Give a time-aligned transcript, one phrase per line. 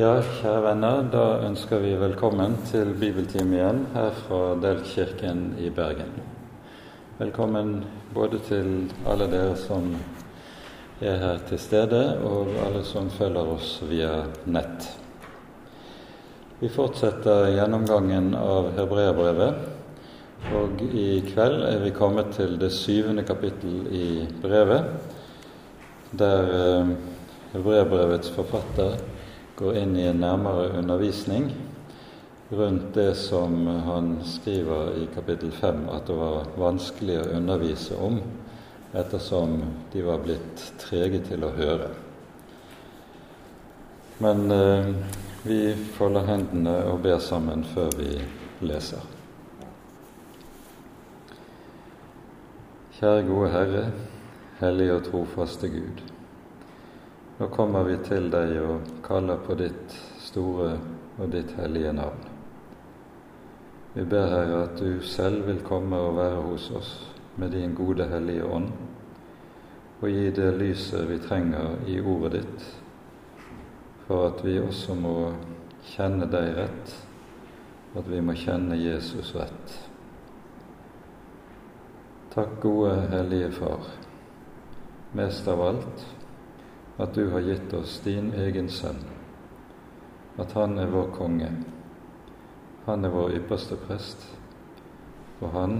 [0.00, 6.14] Ja, kjære venner, da ønsker vi velkommen til bibeltime igjen her fra Delkirken i Bergen.
[7.18, 7.74] Velkommen
[8.16, 8.70] både til
[9.04, 9.90] alle dere som
[10.96, 14.14] er her til stede, og alle som følger oss via
[14.48, 14.88] nett.
[16.64, 19.62] Vi fortsetter gjennomgangen av Hebreabrevet,
[20.56, 24.88] og i kveld er vi kommet til det syvende kapittel i brevet,
[26.16, 27.10] der hebreerbrevets
[27.52, 29.11] Hebreabrevets forfatter
[29.62, 31.52] går inn i en nærmere undervisning
[32.50, 38.18] rundt det som han skriver i kapittel 5 at det var vanskelig å undervise om
[38.92, 39.54] ettersom
[39.92, 41.88] de var blitt trege til å høre.
[44.18, 44.90] Men eh,
[45.46, 45.60] vi
[45.96, 48.18] folder hendene og ber sammen før vi
[48.66, 49.06] leser.
[52.98, 53.86] Kjære gode Herre,
[54.60, 56.11] hellige og trofaste Gud.
[57.42, 60.76] Nå kommer vi til deg og kaller på ditt store
[61.18, 62.20] og ditt hellige navn.
[63.96, 66.92] Vi ber, Herre, at du selv vil komme og være hos oss
[67.42, 68.70] med din gode, hellige ånd,
[69.98, 72.70] og gi det lyset vi trenger i ordet ditt,
[74.06, 75.16] for at vi også må
[75.96, 76.96] kjenne deg rett,
[77.98, 79.78] at vi må kjenne Jesus rett.
[82.38, 83.94] Takk, gode, hellige Far,
[85.18, 86.10] mest av alt
[86.96, 89.00] at du har gitt oss din egen sønn,
[90.38, 91.48] at han er vår konge.
[92.86, 94.26] Han er vår ypperste prest,
[95.40, 95.78] og han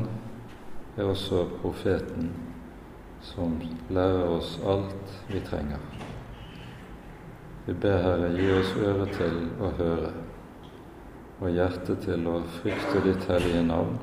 [0.96, 2.30] er også profeten
[3.22, 3.58] som
[3.90, 5.82] lærer oss alt vi trenger.
[7.66, 10.10] Vi ber Herre, gi oss øre til å høre
[11.42, 13.96] og hjerte til å frykte ditt hellige navn,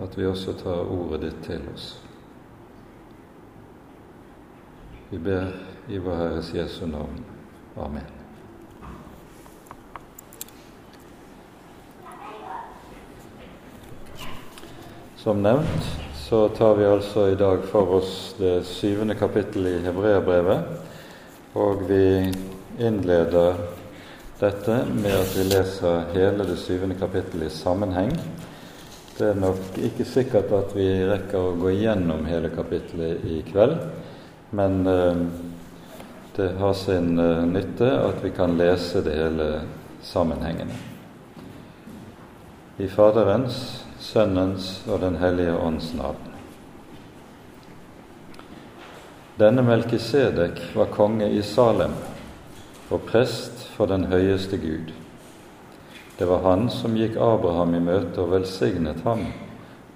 [0.00, 1.86] at vi også tar ordet ditt til oss.
[5.10, 7.24] Vi ber i vår Herres Jesu navn.
[7.76, 8.02] Amen.
[15.16, 16.02] Som nevnt
[16.32, 20.62] så tar vi altså i dag for oss det syvende kapittelet i Hebreabrevet,
[21.54, 22.32] og vi
[22.80, 23.58] innleder
[24.40, 28.14] dette med at vi leser hele det syvende kapittelet i sammenheng.
[29.18, 33.76] Det er nok ikke sikkert at vi rekker å gå igjennom hele kapittelet i kveld,
[34.56, 35.20] men eh,
[36.36, 39.60] det har sin uh, nytte at vi kan lese det hele
[40.02, 40.74] sammenhengende.
[42.76, 46.32] I Faderens, Sønnens og Den hellige ånds navn.
[49.38, 51.94] Denne Melkisedek var konge i Salem
[52.90, 54.92] og prest for den høyeste Gud.
[56.18, 59.24] Det var han som gikk Abraham i møte og velsignet ham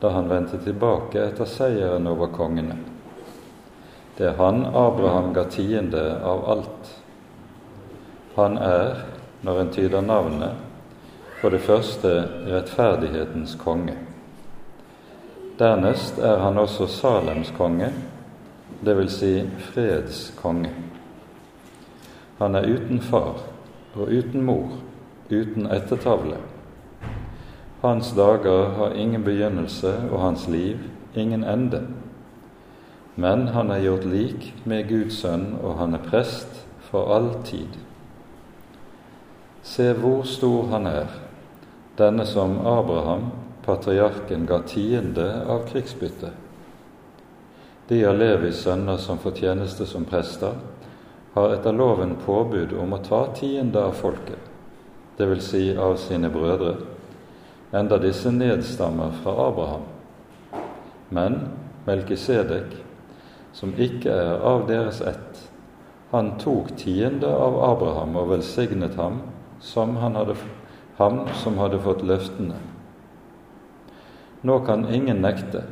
[0.00, 2.76] da han vendte tilbake etter seieren over kongene.
[4.16, 6.92] Det er han Abraham ga tiende av alt.
[8.36, 9.02] Han er,
[9.44, 10.56] når en tyder navnet,
[11.40, 12.12] for det første
[12.48, 13.96] rettferdighetens konge.
[15.58, 17.92] Dernest er han også Salems konge,
[18.84, 19.12] dvs.
[19.12, 19.32] Si
[19.72, 20.72] freds konge.
[22.38, 23.40] Han er uten far
[23.96, 24.68] og uten mor,
[25.30, 26.40] uten ettertavle.
[27.82, 30.76] Hans dager har ingen begynnelse og hans liv
[31.14, 31.82] ingen ende.
[33.16, 37.78] Men han er gjort lik med Guds sønn, og han er prest for all tid.
[39.64, 41.08] Se hvor stor han er,
[41.96, 43.30] denne som Abraham,
[43.64, 46.36] patriarken, ga tiende av krigsbyttet.
[47.88, 50.52] De av Levis sønner som får tjeneste som prester,
[51.34, 54.40] har etter loven påbud om å ta tiende av folket,
[55.16, 55.50] dvs.
[55.50, 56.76] Si av sine brødre,
[57.72, 59.88] enda disse nedstammer fra Abraham.
[61.08, 61.40] Men
[61.86, 62.85] Melkisedek,
[63.56, 65.40] som ikke er av deres ett.
[66.12, 69.22] Han tok tiende av Abraham og velsignet ham
[69.64, 70.36] som hadde,
[71.00, 72.58] ham som hadde fått løftene.
[74.46, 75.64] Nå kan ingen nekte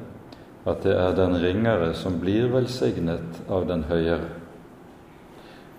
[0.65, 4.33] at det er den ringere som blir velsignet av den høyere.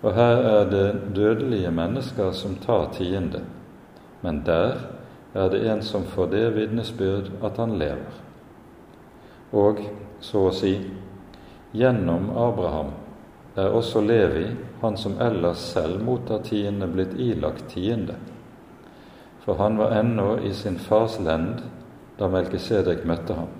[0.06, 3.42] Og her er det dødelige mennesker som tar tiende,
[4.22, 4.76] men der
[5.34, 8.22] er det en som får det vitnesbyrd at han lever.
[9.52, 9.82] Og
[10.22, 10.76] så å si
[11.76, 12.94] Gjennom Abraham
[13.54, 14.46] er også Levi,
[14.80, 18.14] han som ellers selv mottar tiende, blitt ilagt tiende.
[19.44, 21.60] For han var ennå i sin fars lend
[22.16, 23.50] da Melkisedek møtte ham.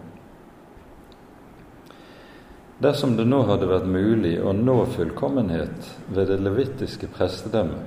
[2.79, 7.85] Dersom det nå hadde vært mulig å nå fullkommenhet ved det levittiske prestedømmet,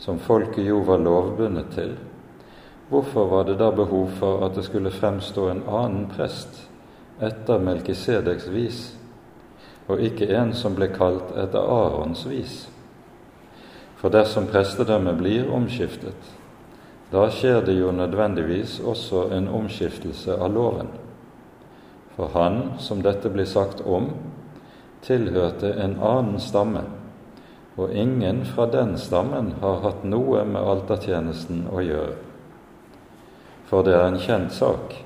[0.00, 1.96] som folket jo var lovbundet til,
[2.92, 6.62] hvorfor var det da behov for at det skulle fremstå en annen prest
[7.24, 8.84] etter Melkisedeks vis?
[9.86, 12.56] Og ikke en som ble kalt etter Arons vis.
[13.96, 16.32] For dersom prestedømmet blir omskiftet,
[17.10, 20.90] da skjer det jo nødvendigvis også en omskiftelse av loven.
[22.16, 24.10] For han som dette blir sagt om,
[25.06, 26.82] tilhørte en annen stamme,
[27.76, 32.16] og ingen fra den stammen har hatt noe med altertjenesten å gjøre.
[33.68, 34.96] For det er en kjent sak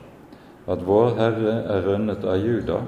[0.70, 2.78] at Vår Herre er rundet av Juda,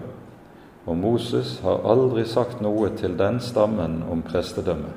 [0.87, 4.95] og Moses har aldri sagt noe til den stammen om prestedømmet.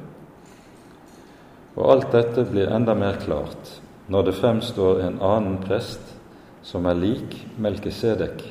[1.75, 6.13] Og alt dette blir enda mer klart når det fremstår en annen prest
[6.65, 8.41] som er lik Melkisedek.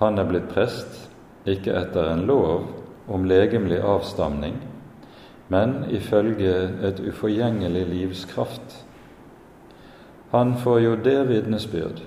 [0.00, 1.06] Han er blitt prest
[1.46, 2.66] ikke etter en lov
[3.12, 4.56] om legemlig avstamning,
[5.48, 6.54] men ifølge
[6.88, 8.82] et uforgjengelig livs kraft.
[10.32, 12.02] Han får jo det vitnesbyrd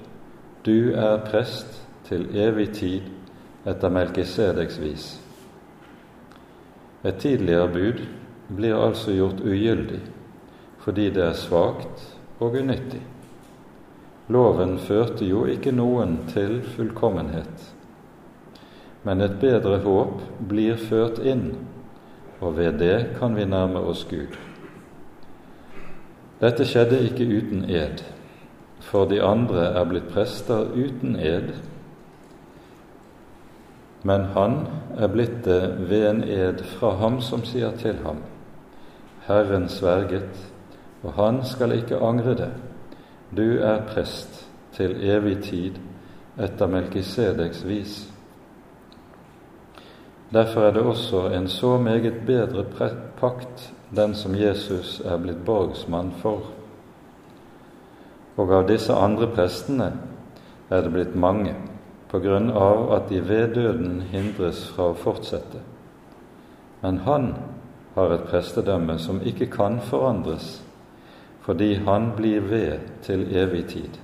[0.65, 1.77] du er prest
[2.09, 3.01] til evig tid
[3.65, 5.09] etter Melkisedeks vis.
[7.03, 8.01] Et tidligere bud
[8.55, 10.01] blir altså gjort ugyldig
[10.79, 12.05] fordi det er svakt
[12.39, 13.01] og unyttig.
[14.29, 17.65] Loven førte jo ikke noen til fullkommenhet,
[19.03, 21.51] men et bedre håp blir ført inn,
[22.39, 24.37] og ved det kan vi nærme oss Gud.
[26.39, 28.05] Dette skjedde ikke uten ed,
[28.79, 31.51] for de andre er blitt prester uten ed,
[34.03, 38.21] men han er blitt det ved en ed fra ham som sier til ham,
[39.27, 40.29] Herren sverget,
[41.03, 42.51] og han skal ikke angre det.
[43.35, 45.77] Du er prest til evig tid
[46.39, 47.97] etter Melkisedeks vis.
[50.33, 52.63] Derfor er det også en så meget bedre
[53.19, 56.51] pakt den som Jesus er blitt borgsmann for.
[58.37, 59.89] Og av disse andre prestene
[60.69, 61.55] er det blitt mange,
[62.09, 65.61] på grunn av at de ved døden hindres fra å fortsette.
[66.81, 67.33] Men han
[67.95, 70.59] har et prestedømme som ikke kan forandres,
[71.45, 73.99] fordi han blir ved til evig tid.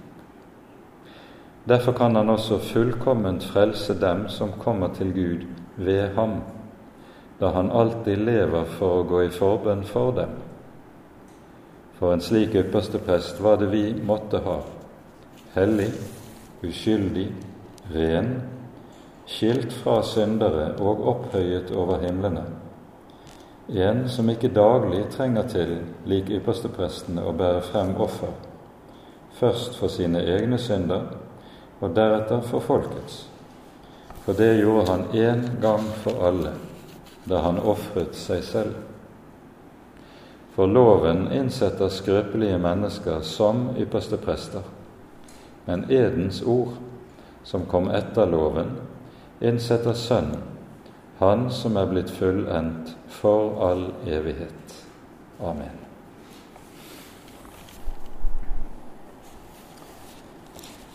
[1.65, 6.41] Derfor kan han også fullkomment frelse dem som kommer til Gud ved ham,
[7.39, 10.35] da han alltid lever for å gå i forbønn for dem.
[11.97, 14.59] For en slik ypperste prest var det vi måtte ha,
[15.55, 15.89] hellig,
[16.63, 17.29] uskyldig,
[17.93, 18.35] ren,
[19.29, 22.45] skilt fra syndere og opphøyet over himlene
[23.67, 28.33] en som ikke daglig trenger til, lik yppersteprestene, å bære frem offer,
[29.39, 31.07] først for sine egne synder
[31.81, 33.25] og deretter for folkets.
[34.25, 36.53] For det gjorde han én gang for alle,
[37.25, 38.75] da han ofret seg selv.
[40.55, 44.63] For loven innsetter skrøpelige mennesker som ypperste prester,
[45.65, 46.77] men edens ord,
[47.45, 48.75] som kom etter loven,
[49.39, 50.55] innsetter Sønnen
[51.17, 54.75] han som er blitt fullendt for all evighet.
[55.39, 55.81] Amen.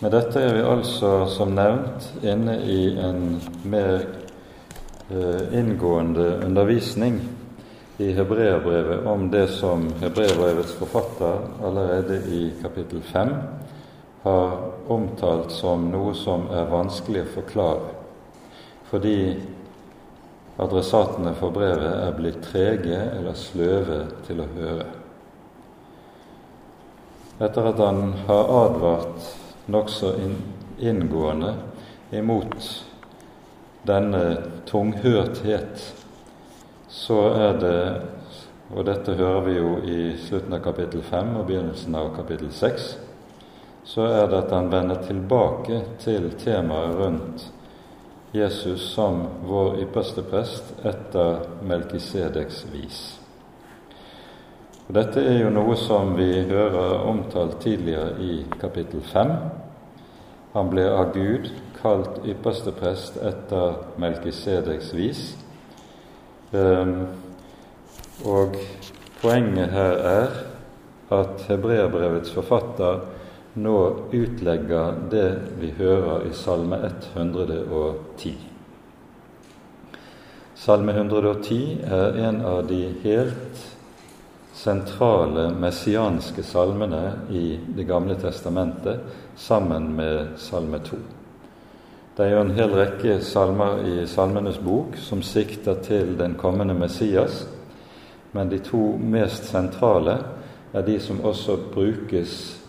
[0.01, 4.07] Med dette er vi altså, som nevnt, inne i en mer
[5.09, 7.19] eh, inngående undervisning
[8.01, 13.35] i hebreerbrevet om det som hebreerbrevets forfatter allerede i kapittel 5
[14.23, 14.57] har
[14.91, 17.95] omtalt som noe som er vanskelig å forklare,
[18.91, 19.17] fordi
[20.61, 24.89] adressatene for brevet er blitt trege eller sløve til å høre.
[27.41, 29.31] Etter at han har advart
[29.73, 30.13] nokså
[30.81, 31.55] inngående
[32.13, 32.67] imot
[33.89, 34.25] denne
[34.69, 35.87] tunghørthet,
[36.91, 37.79] så er det
[38.71, 42.85] og dette hører vi jo i slutten av kapittel 5 og begynnelsen av kapittel 6,
[43.85, 47.47] så er det at han vender tilbake til temaet rundt
[48.35, 53.01] Jesus som vår ypperste prest etter Melkisedeks vis.
[54.87, 59.33] Og Dette er jo noe som vi hører omtalt tidligere i kapittel 5.
[60.55, 65.21] Han ble av Gud kalt ypperste prest etter Melkisedeks vis.
[66.51, 67.07] Um,
[68.27, 68.59] og
[69.21, 70.37] poenget her er
[71.15, 73.01] at hebreerbrevets forfatter
[73.55, 75.29] nå utlegger det
[75.59, 76.79] vi hører i Salme
[77.15, 78.35] 110.
[80.55, 83.63] Salme 110 er en av de helt
[84.55, 89.01] sentrale messianske salmene i Det gamle testamentet,
[89.37, 90.97] sammen med Salme 2.
[92.17, 96.75] Det er jo en hel rekke salmer i Salmenes bok som sikter til den kommende
[96.75, 97.47] Messias,
[98.33, 100.19] men de to mest sentrale
[100.75, 102.60] er de som også brukes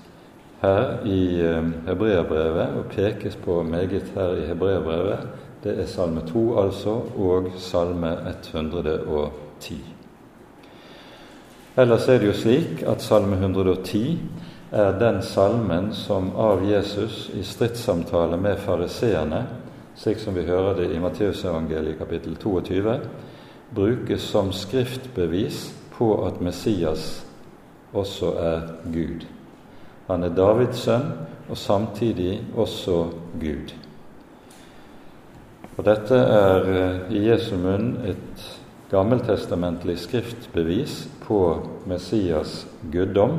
[0.61, 5.27] her i eh, hebreerbrevet, og pekes på meget her i hebreerbrevet,
[5.63, 8.17] det er Salme 2 altså, og Salme
[8.53, 9.83] 110.
[11.77, 14.19] Ellers er det jo slik at Salme 110
[14.71, 19.43] er den salmen som av Jesus i stridssamtale med fariseerne,
[19.95, 22.99] slik som vi hører det i Matteusevangeliet kapittel 22,
[23.75, 27.25] brukes som skriftbevis på at Messias
[27.93, 28.61] også er
[28.93, 29.40] Gud.
[30.11, 31.07] Han er Davids sønn
[31.47, 33.05] og samtidig også
[33.39, 33.71] Gud.
[35.77, 38.43] Og Dette er eh, i Jesu munn et
[38.91, 41.39] gammeltestamentlig skriftbevis på
[41.87, 43.37] Messias guddom,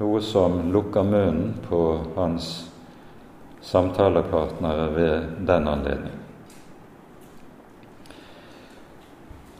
[0.00, 1.82] noe som lukker munnen på
[2.16, 2.50] hans
[3.62, 6.18] samtalepartnere ved den anledning.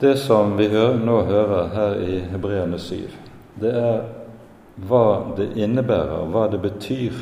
[0.02, 3.06] Det som vi nå hører her i Hebreane 7,
[3.62, 4.17] det er
[4.86, 7.16] hva det innebærer, hva det betyr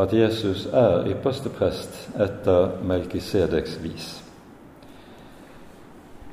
[0.00, 4.10] at Jesus er ypperste prest etter Melkisedeks vis.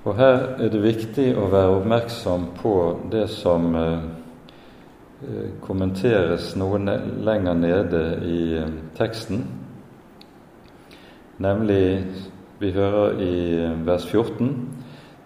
[0.06, 2.76] Og Her er det viktig å være oppmerksom på
[3.12, 4.06] det som eh,
[5.66, 9.44] kommenteres noe lenger nede i eh, teksten,
[11.44, 12.06] nemlig
[12.62, 13.36] vi hører i
[13.66, 14.54] eh, vers 14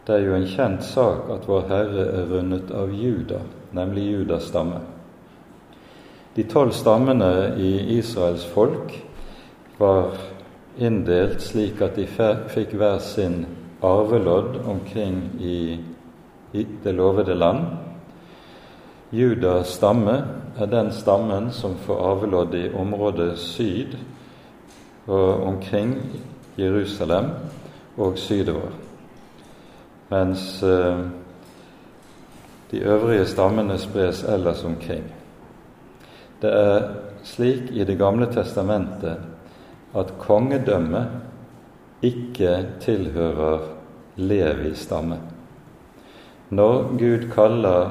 [0.08, 4.44] det er jo en kjent sak at Vår Herre er rundet av Juda, nemlig Judas
[4.44, 4.82] stamme.
[6.36, 8.94] De tolv stammene i Israels folk
[9.80, 10.16] var
[10.80, 12.08] inndelt slik at de
[12.54, 13.46] fikk hver sin
[13.84, 15.80] arvelodd omkring i,
[16.54, 17.66] det lovede land.
[19.12, 20.18] Judas stamme
[20.60, 23.98] er den stammen som får arvelodd i området syd
[25.08, 25.98] og omkring
[26.58, 27.34] Jerusalem
[27.98, 28.72] og sydover
[30.12, 31.00] mens eh,
[32.72, 35.04] de øvrige stammene spres ellers omkring.
[36.42, 36.90] Det er
[37.24, 39.18] slik i Det gamle testamentet
[39.96, 41.08] at kongedømmet
[42.02, 43.60] ikke tilhører
[44.16, 45.18] Levi stamme.
[46.50, 47.90] Når Gud kaller,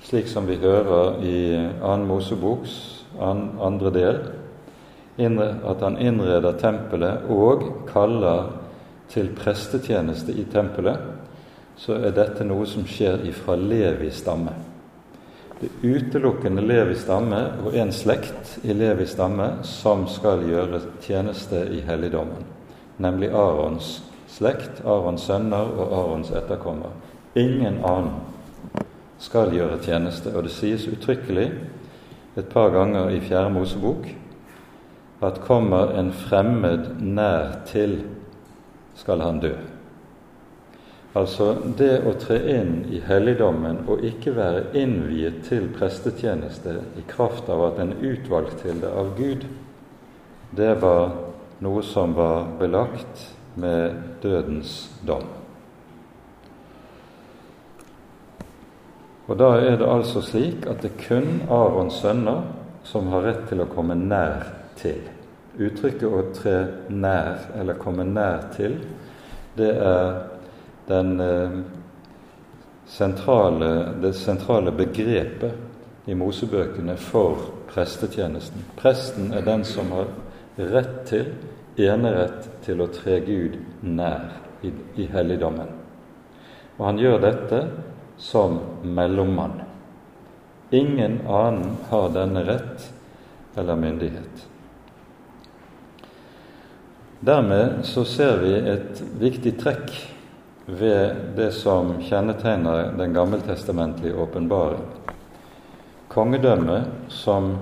[0.00, 1.96] slik som vi hører i 2.
[1.96, 4.20] Moseboks andre del,
[5.18, 8.52] at han innreder tempelet og kaller
[9.08, 10.98] til prestetjeneste i tempelet,
[11.80, 14.52] så er dette noe som skjer ifra Levi stamme.
[15.60, 21.62] Det er utelukkende Levi stamme og en slekt i Levi stamme som skal gjøre tjeneste
[21.72, 22.44] i helligdommen,
[23.00, 26.92] nemlig Arons slekt, Arons sønner og Arons etterkommer.
[27.34, 28.20] Ingen annen
[29.20, 31.48] skal gjøre tjeneste, og det sies uttrykkelig
[32.40, 34.08] et par ganger i Fjerde Mosebok
[35.20, 38.00] at kommer en fremmed nær til
[38.96, 39.52] skal han dø.
[41.10, 47.50] Altså det å tre inn i helligdommen og ikke være innviet til prestetjeneste i kraft
[47.50, 49.48] av at en utvalgt til det av Gud,
[50.54, 51.16] det var
[51.66, 53.26] noe som var belagt
[53.58, 55.26] med dødens dom.
[59.26, 62.46] Og Da er det altså slik at det kun Arons sønner
[62.84, 65.02] som har rett til å komme nær til.
[65.58, 68.78] Uttrykket 'å tre nær' eller 'komme nær til'
[69.56, 70.29] det er
[70.90, 71.60] den eh,
[72.86, 73.70] sentrale,
[74.02, 77.38] det sentrale begrepet i Mosebøkene for
[77.70, 78.64] prestetjenesten.
[78.76, 80.10] Presten er den som har
[80.58, 81.30] rett til,
[81.80, 83.54] enerett til å tre Gud
[83.86, 84.34] nær
[84.66, 85.70] i, i helligdommen.
[86.76, 87.62] Og han gjør dette
[88.20, 89.62] som mellommann.
[90.74, 92.90] Ingen annen har denne rett
[93.56, 94.46] eller myndighet.
[97.20, 99.92] Dermed så ser vi et viktig trekk
[100.78, 104.86] ved det som kjennetegner den gammeltestamentlige åpenbaring.
[106.08, 107.56] Kongedømmet som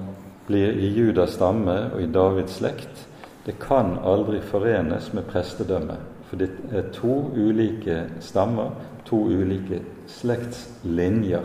[0.46, 3.06] blir i Judas stamme og i Davids slekt,
[3.44, 6.00] det kan aldri forenes med prestedømmet.
[6.28, 8.74] For det er to ulike stammer,
[9.08, 11.44] to ulike slektslinjer,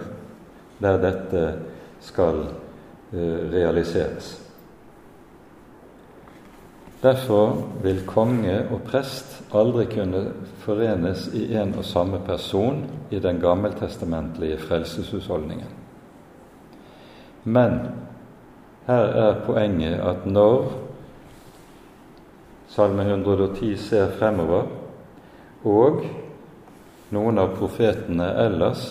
[0.84, 1.44] der dette
[2.04, 2.44] skal
[3.14, 4.43] eh, realiseres.
[7.04, 10.22] Derfor vil konge og prest aldri kunne
[10.64, 15.68] forenes i en og samme person i den gammeltestamentlige frelseshusholdningen.
[17.44, 17.80] Men
[18.88, 20.72] her er poenget at når
[22.74, 24.64] Salme 110 ser fremover,
[25.64, 26.00] og
[27.14, 28.88] noen av profetene ellers,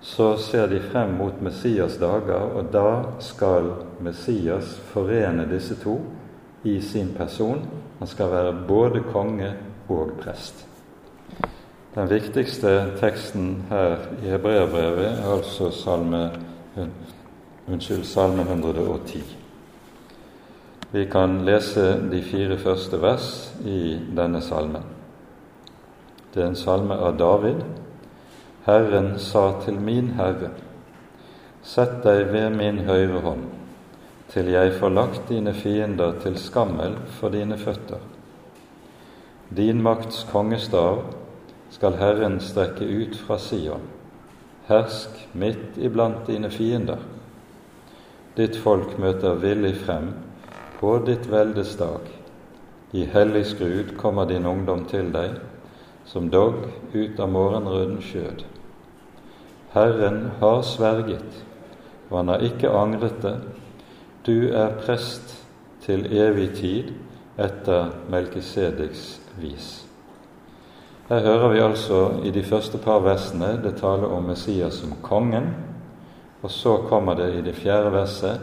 [0.00, 3.72] så ser de frem mot Messias dager, og da skal
[4.04, 5.96] Messias forene disse to
[6.64, 7.66] i sin person.
[7.98, 9.52] Han skal være både konge
[9.88, 10.66] og prest.
[11.94, 16.30] Den viktigste teksten her i Hebreabrevet er altså salme,
[17.68, 19.36] unnskyld, salme 110.
[20.92, 24.84] Vi kan lese de fire første vers i denne salmen.
[26.34, 27.64] Det er en salme av David.
[28.66, 30.50] Herren sa til min Herre,
[31.66, 33.46] Sett deg ved min høyre hånd,
[34.36, 38.02] til jeg får lagt dine fiender til skammel for dine føtter.
[39.56, 41.06] Din makts kongestav
[41.72, 43.88] skal Herren strekke ut fra Sion.
[44.68, 47.00] Hersk midt iblant dine fiender.
[48.36, 50.12] Ditt folk møter villig frem
[50.82, 52.04] på ditt veldes dag.
[52.92, 55.40] I hellig skrud kommer din ungdom til deg,
[56.04, 58.44] som dogg ut av morgenrøden skjød.
[59.72, 61.44] Herren har sverget
[62.10, 63.36] og han har ikke angret det.
[64.26, 65.36] Du er prest
[65.84, 66.88] til evig tid
[67.38, 69.04] etter Melkisedeks
[69.38, 69.68] vis.
[71.06, 75.46] Her hører vi altså i de første par versene det taler om Messias som kongen,
[76.42, 78.42] og så kommer det i det fjerde verset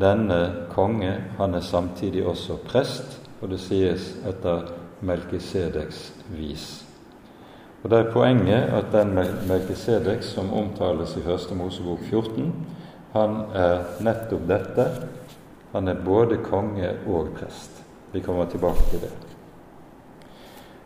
[0.00, 0.40] denne
[0.72, 4.64] konge, han er samtidig også prest, og det sies etter
[5.00, 6.84] Melkisedeks vis.
[7.82, 9.12] Og Det er poenget at den
[9.48, 12.54] Melkisedek som omtales i Første Mosebok 14,
[13.12, 14.88] han er nettopp dette.
[15.72, 17.82] Han er både konge og prest.
[18.12, 19.12] Vi kommer tilbake til det.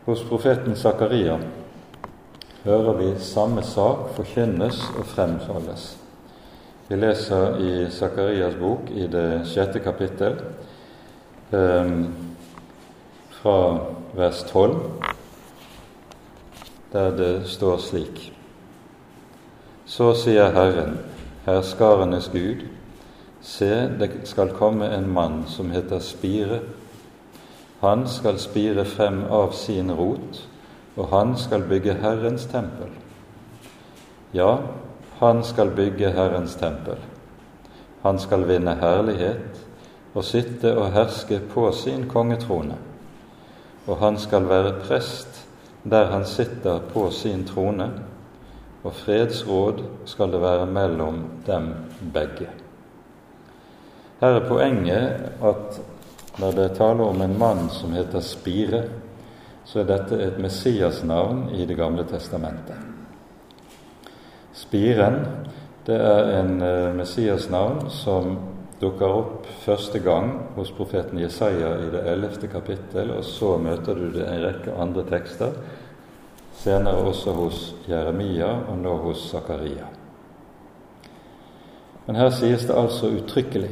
[0.06, 1.38] Hos profeten Zakaria
[2.64, 5.92] hører vi samme sak forkynnes og fremholdes.
[6.88, 10.34] Vi leser i Zakarias bok i det sjette kapittel
[11.50, 12.10] um,
[13.38, 13.56] fra
[14.18, 14.74] vers 12,
[16.92, 18.20] der det står slik
[19.86, 20.98] Så sier Herren,
[21.46, 22.66] herskarenes Gud,
[23.40, 26.60] se, det skal komme en mann som heter Spire.
[27.80, 30.44] Han skal spire frem av sin rot,
[30.96, 32.92] og han skal bygge Herrens tempel.
[34.32, 34.58] Ja,
[35.18, 36.98] han skal bygge Herrens tempel.
[38.02, 39.60] Han skal vinne herlighet
[40.14, 42.76] og sitte og herske på sin kongetrone.
[43.86, 45.46] Og han skal være prest
[45.82, 47.90] der han sitter på sin trone
[48.82, 51.70] og fredsråd skal det være mellom dem
[52.14, 52.48] begge.
[54.20, 55.80] Her er poenget at
[56.38, 58.82] når det er tale om en mann som heter Spire,
[59.64, 62.78] så er dette et Messias-navn i Det gamle testamentet.
[64.52, 65.20] Spiren
[65.86, 68.36] det er en uh, Messias-navn som
[68.80, 74.10] dukker opp første gang hos profeten Jesaja i det ellevte kapittel, og så møter du
[74.14, 75.54] det i en rekke andre tekster
[76.62, 79.88] senere også hos Jeremia og nå hos Zakaria.
[82.06, 83.70] Men her sies det altså uttrykkelig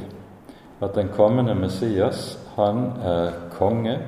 [0.80, 3.98] at den kommende Messias, han er konge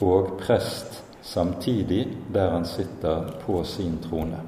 [0.00, 4.40] og prest samtidig der han sitter på sin trone.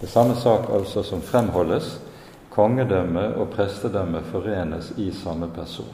[0.00, 2.00] Det samme sak altså som fremholdes.
[2.52, 5.88] Kongedømme og prestedømme forenes i samme person.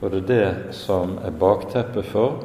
[0.00, 2.44] Og det er det som er bakteppet for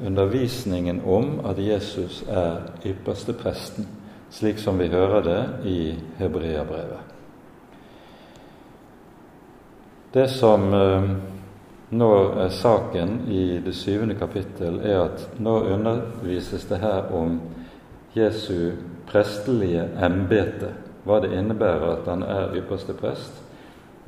[0.00, 3.86] undervisningen om at Jesus er ypperste presten,
[4.30, 5.80] slik som vi hører det i
[6.18, 7.14] Hebreabrevet.
[10.12, 11.10] Det som eh,
[11.90, 17.40] nå er saken i det syvende kapittel, er at nå undervises det her om
[18.16, 18.72] Jesu
[19.08, 20.72] prestelige embete,
[21.04, 23.42] hva det innebærer at han er ypperste prest,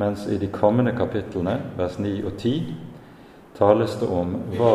[0.01, 2.75] mens i de kommende kapitlene, vers 9 og 10,
[3.59, 4.75] tales det om hva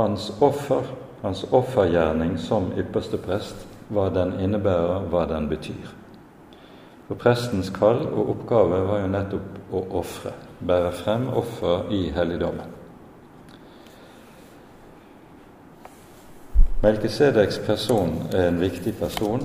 [0.00, 0.82] hans offer,
[1.22, 5.92] hans offergjerning som ypperste prest, hva den innebærer, hva den betyr.
[7.08, 12.76] For prestens kall og oppgave var jo nettopp å ofre, bære frem offer i helligdommen.
[16.80, 19.42] Melkesedeks person er en viktig person,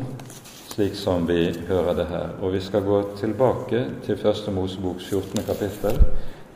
[0.72, 2.36] slik som vi hører det her.
[2.40, 5.44] Og vi skal gå tilbake til Første Moseboks 14.
[5.48, 6.00] kapittel,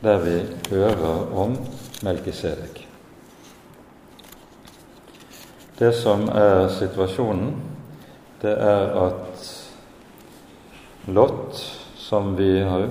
[0.00, 0.38] der vi
[0.70, 1.58] hører om
[2.02, 2.89] Melkisedek.
[5.80, 7.54] Det som er situasjonen,
[8.42, 9.44] det er at
[11.08, 11.56] Lot,
[11.96, 12.50] som vi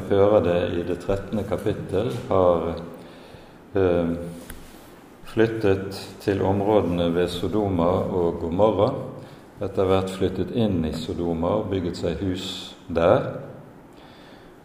[0.09, 1.43] hører det i det 13.
[1.45, 2.65] kapittel, har
[3.77, 4.09] eh,
[5.29, 8.89] flyttet til områdene ved Sodoma og Gomorra.
[9.61, 12.49] Etter hvert flyttet inn i Sodoma og bygget seg hus
[12.89, 13.35] der.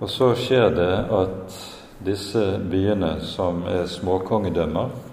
[0.00, 1.64] Og så skjer det at
[2.08, 5.03] disse byene, som er småkongedømmer,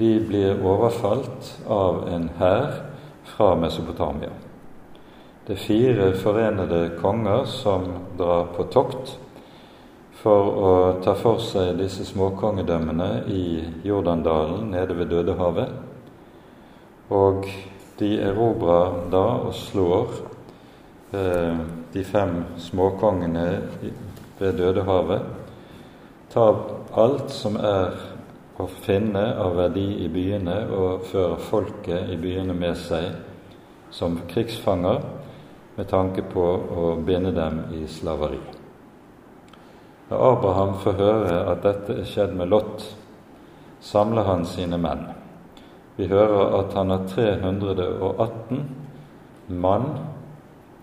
[0.00, 2.78] de blir overfalt av en hær
[3.28, 4.32] fra Mesopotamia.
[5.46, 7.84] Det er fire forenede konger som
[8.16, 9.16] drar på tokt
[10.20, 10.72] for å
[11.04, 13.44] ta for seg disse småkongedømmene i
[13.84, 15.72] Jordandalen nede ved Dødehavet.
[17.10, 17.48] Og
[18.00, 20.14] de erobrer da og slår
[21.16, 21.60] eh,
[21.92, 22.36] de fem
[22.68, 23.46] småkongene
[24.38, 25.28] ved Dødehavet.
[26.32, 26.62] Tar
[27.00, 28.09] alt som er
[28.60, 33.10] å finne av verdi i byene og føre folket i byene med seg
[33.90, 35.00] som krigsfanger.
[35.76, 36.42] med tanke på
[36.76, 38.40] å binde dem i slaveri.
[40.10, 42.82] Da Abraham får høre at dette er skjedd med Lot,
[43.80, 45.06] samler han sine menn.
[45.96, 48.60] Vi hører at han har 318
[49.48, 49.88] mann,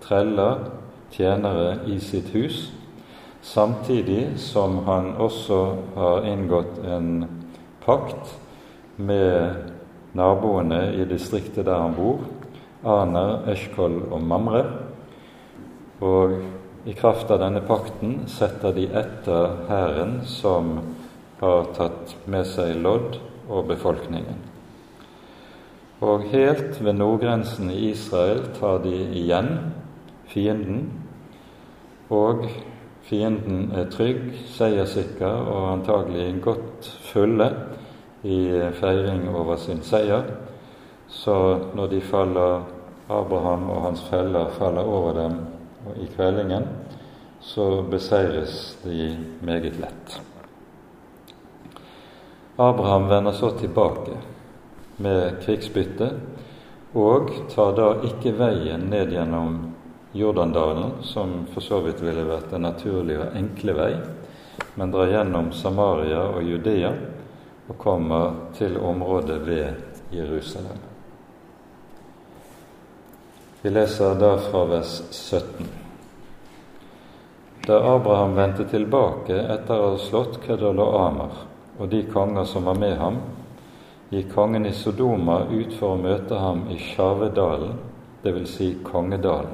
[0.02, 0.66] treller,
[1.12, 2.72] tjenere i sitt hus,
[3.42, 7.37] samtidig som han også har inngått en
[7.88, 8.36] pakt
[8.98, 9.72] med
[10.18, 12.26] naboene i distriktet der han bor,
[12.88, 14.64] Aner, Eshkol og Mamre.
[16.04, 16.38] Og
[16.88, 20.78] i kraft av denne pakten setter de etter hæren som
[21.42, 24.40] har tatt med seg lodd og befolkningen.
[26.06, 29.50] Og helt ved nordgrensen i Israel tar de igjen
[30.30, 30.92] fienden,
[32.14, 32.46] og
[33.08, 37.50] fienden er trygg, seierssikker og antagelig godt fulle
[38.28, 40.24] i feiring over sin seier.
[41.08, 41.36] Så
[41.76, 42.66] når de faller,
[43.08, 45.38] Abraham og hans feller faller over dem
[45.96, 46.68] i kveldingen,
[47.40, 50.20] så beseires de meget lett.
[52.58, 54.18] Abraham vender så tilbake
[54.98, 56.10] med krigsbytte
[56.98, 59.60] og tar da ikke veien ned gjennom
[60.18, 63.92] Jordandalen, som for så vidt ville vært en naturlig og enkle vei,
[64.76, 66.92] men drar gjennom Samaria og Judea
[67.68, 69.68] og kommer til området ved
[70.12, 70.80] Jerusalem.
[73.62, 75.68] Vi leser da fra vers 17.
[77.68, 81.44] Da Abraham vendte tilbake etter å ha slått Kedal og Amar
[81.78, 83.20] og de konger som var med ham,
[84.10, 87.76] gikk kongen i Sodoma ut for å møte ham i Sjavedalen,
[88.24, 88.56] dvs.
[88.56, 89.54] Si Kongedalen.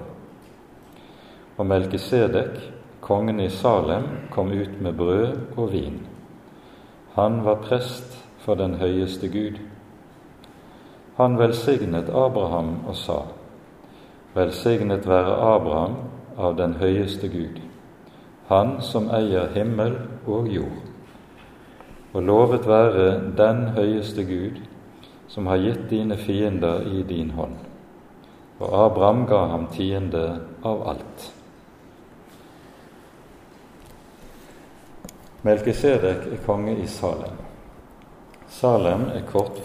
[1.58, 2.62] Og Melkisedek,
[3.04, 6.00] kongen i Salem, kom ut med brød og vin.
[7.16, 9.60] Han var prest for den høyeste Gud.
[11.18, 13.22] Han velsignet Abraham og sa:"
[14.34, 15.96] Velsignet være Abraham
[16.38, 17.60] av den høyeste Gud,
[18.48, 19.94] han som eier himmel
[20.26, 20.82] og jord.
[22.14, 24.58] Og lovet være den høyeste Gud,
[25.28, 27.56] som har gitt dine fiender i din hånd.
[28.60, 31.43] Og Abraham ga ham tiende av alt.
[35.44, 37.40] Melkisedek er konge i Salem.
[38.48, 39.60] Salem er kort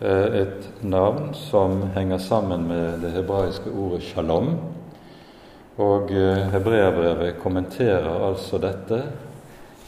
[0.00, 4.56] Eh, et navn som henger sammen med det hebraiske ordet shalom.
[5.76, 9.00] Og Hebreabrevet hebreerbrevet kommenterer altså dette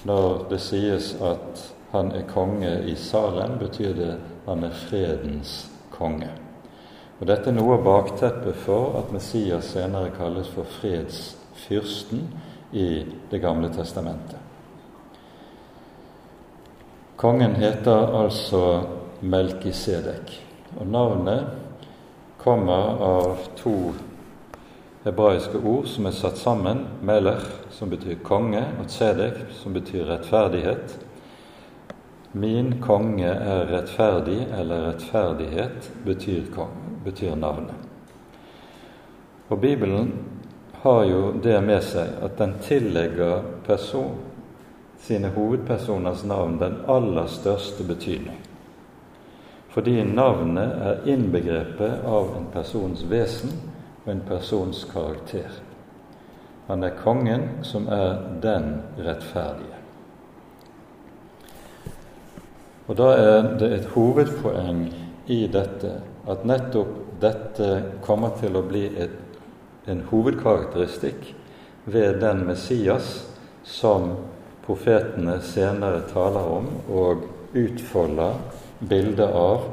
[0.06, 4.14] når det sies at han er konge i Salem, betyr det
[4.46, 6.30] han er fredens konge.
[7.20, 12.28] Og Dette er noe av bakteppet for at Messias senere kalles for fredsfyrsten
[12.72, 14.45] i Det gamle testamentet.
[17.16, 18.82] Kongen heter altså
[19.20, 20.34] Melkisedek.
[20.76, 21.46] Og Navnet
[22.36, 23.94] kommer av to
[25.06, 26.82] hebraiske ord som er satt sammen.
[27.00, 27.40] Meler,
[27.72, 30.98] som betyr konge, og Tzedek, som betyr rettferdighet.
[32.36, 36.52] Min konge er rettferdig, eller rettferdighet betyr,
[37.04, 37.80] betyr navnet.
[39.48, 40.12] Og Bibelen
[40.84, 44.18] har jo det med seg at den tillegger person,
[45.02, 48.42] sine hovedpersoners navn den aller største betydning
[49.76, 53.50] fordi navnet er innbegrepet av en persons vesen
[54.06, 55.50] og en persons karakter.
[56.70, 59.76] Han er kongen som er den rettferdige.
[62.86, 64.80] Og Da er det et hovedpoeng
[65.26, 65.92] i dette
[66.24, 69.20] at nettopp dette kommer til å bli et,
[69.86, 71.34] en hovedkarakteristikk
[71.84, 73.26] ved den Messias
[73.62, 74.14] som
[74.66, 77.26] profetene senere taler om og
[77.56, 78.40] utfolder
[78.80, 79.68] bildet av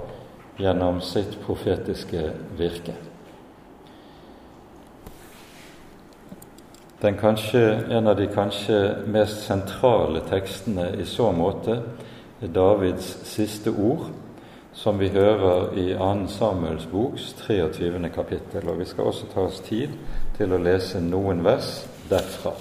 [0.61, 2.95] gjennom sitt profetiske virke.
[7.03, 7.59] Kanskje,
[7.91, 8.77] en av de kanskje
[9.11, 11.81] mest sentrale tekstene i så måte
[12.39, 14.05] er Davids siste ord,
[14.73, 16.27] som vi hører i 2.
[16.31, 18.09] Samuels boks 23.
[18.15, 18.69] kapittel.
[18.69, 19.91] Og vi skal også ta oss tid
[20.37, 22.55] til å lese noen vers derfra.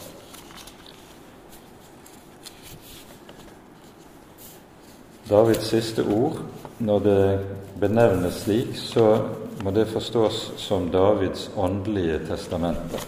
[5.28, 6.40] Davids siste ord,
[6.78, 7.24] når det
[7.80, 9.06] benevnes slik, så
[9.62, 12.98] må det forstås som Davids åndelige testamente.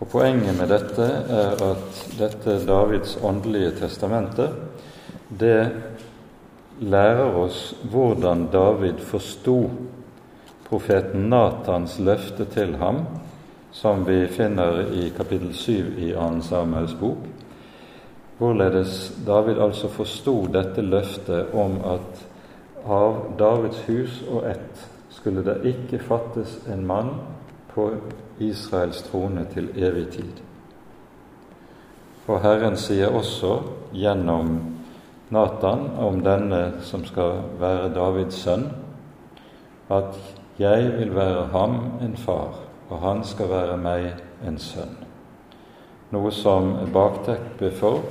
[0.00, 4.50] Og Poenget med dette er at dette Davids åndelige testamente
[5.28, 5.72] det
[6.80, 9.56] lærer oss hvordan David forsto
[10.66, 13.04] profeten Natans løfte til ham,
[13.72, 16.28] som vi finner i kapittel 7 i 2.
[16.42, 17.24] Samuels bok,
[18.38, 22.26] Hvorledes David altså forsto dette løftet om at
[22.84, 27.14] av Davids hus og ett skulle det ikke fattes en mann
[27.72, 27.88] på
[28.38, 30.42] Israels trone til evig tid.
[32.26, 33.56] Og Herren sier også
[33.96, 34.58] gjennom
[35.32, 38.68] Natan om denne som skal være Davids sønn,
[39.88, 40.14] at
[40.58, 42.54] 'jeg vil være ham en far,
[42.90, 44.14] og han skal være meg
[44.46, 44.96] en sønn'.
[46.10, 48.02] Noe som er bakteppet for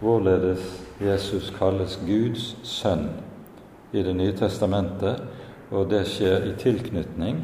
[0.00, 3.08] hvorledes Jesus kalles Guds sønn
[3.92, 5.22] i Det nye testamentet,
[5.70, 7.40] og det skjer i tilknytning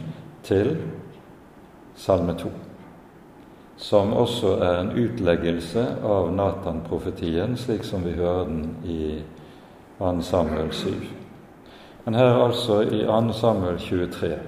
[0.46, 0.76] til
[1.96, 2.50] Salme 2,
[3.76, 9.22] som også er en utleggelse av Natan-profetien, slik som vi hører den i
[9.98, 10.20] 2.
[10.22, 10.90] Samuel 7.
[12.04, 13.32] Men her altså i 2.
[13.32, 14.38] Samuel 23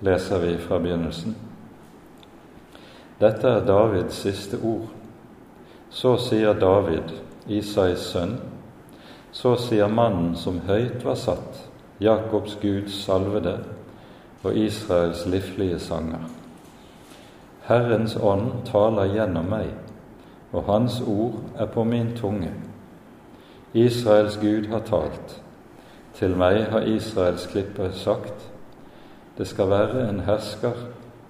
[0.00, 1.36] leser vi fra begynnelsen.
[3.20, 4.95] Dette er Davids siste ord.
[5.90, 7.12] Så sier David,
[7.48, 8.36] Isais sønn,
[9.32, 11.60] så sier mannen som høyt var satt,
[12.00, 13.58] Jakobs Guds salvede
[14.42, 16.24] og Israels liflige sanger.
[17.66, 19.72] Herrens ånd taler gjennom meg,
[20.52, 22.52] og hans ord er på min tunge.
[23.74, 25.40] Israels Gud har talt.
[26.16, 28.50] Til meg har Israels klipper sagt,
[29.38, 30.86] det skal være en hersker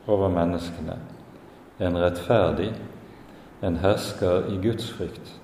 [0.07, 1.01] over menneskene
[1.79, 2.71] en rettferdig,
[3.63, 5.41] en hersker i Guds frykt.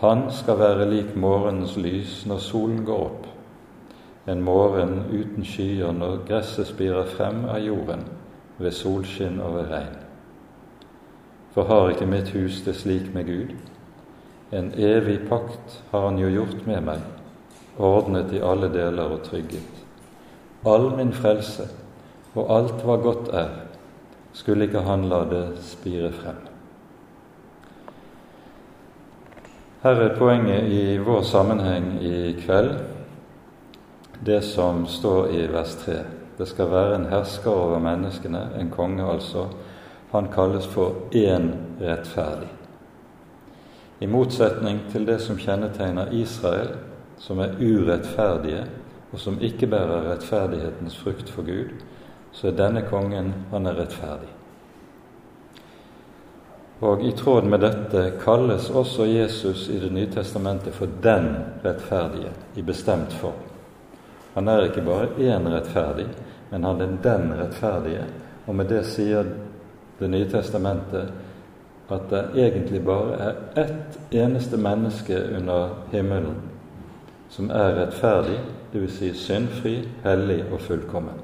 [0.00, 3.26] Han skal være lik morgenens lys når solen går opp,
[4.28, 8.04] en morgen uten skyer når gresset spirer frem av jorden
[8.58, 9.96] ved solskinn og ved regn.
[11.54, 13.56] For har ikke mitt hus det slik med Gud?
[14.52, 17.00] En evig pakt har Han jo gjort med meg,
[17.78, 19.82] ordnet i alle deler og trygget.
[20.66, 21.68] All min frelse
[22.34, 23.50] og alt hva godt er,
[24.32, 26.51] skulle ikke han la det spire frem.
[29.82, 32.76] Her er poenget i vår sammenheng i kveld
[34.24, 35.96] det som står i vers 3.
[36.38, 39.48] Det skal være en hersker over menneskene, en konge altså.
[40.12, 41.48] Han kalles for én
[41.80, 42.46] rettferdig.
[44.00, 46.76] I motsetning til det som kjennetegner Israel,
[47.18, 48.62] som er urettferdige,
[49.12, 51.74] og som ikke bærer rettferdighetens frukt for Gud,
[52.32, 54.30] så er denne kongen han er rettferdig.
[56.82, 61.28] Og i tråd med dette kalles også Jesus i Det nye testamentet for den
[61.62, 63.38] rettferdige i bestemt form.
[64.34, 66.06] Han er ikke bare én rettferdig,
[66.50, 68.04] men han er den rettferdige.
[68.46, 69.24] Og med det sier
[70.00, 71.12] Det nye testamentet
[71.90, 76.40] at det egentlig bare er ett eneste menneske under himmelen
[77.32, 78.40] som er rettferdig,
[78.72, 78.98] dvs.
[78.98, 81.20] Si syndfri, hellig og fullkommen.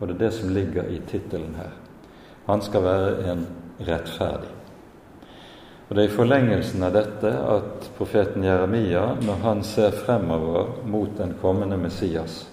[0.00, 1.72] Og det er det som ligger i tittelen her.
[2.46, 3.46] Han skal være en
[3.88, 4.55] rettferdig.
[5.88, 11.12] Og Det er i forlengelsen av dette at profeten Jeremia, når han ser fremover mot
[11.18, 12.48] den kommende Messias,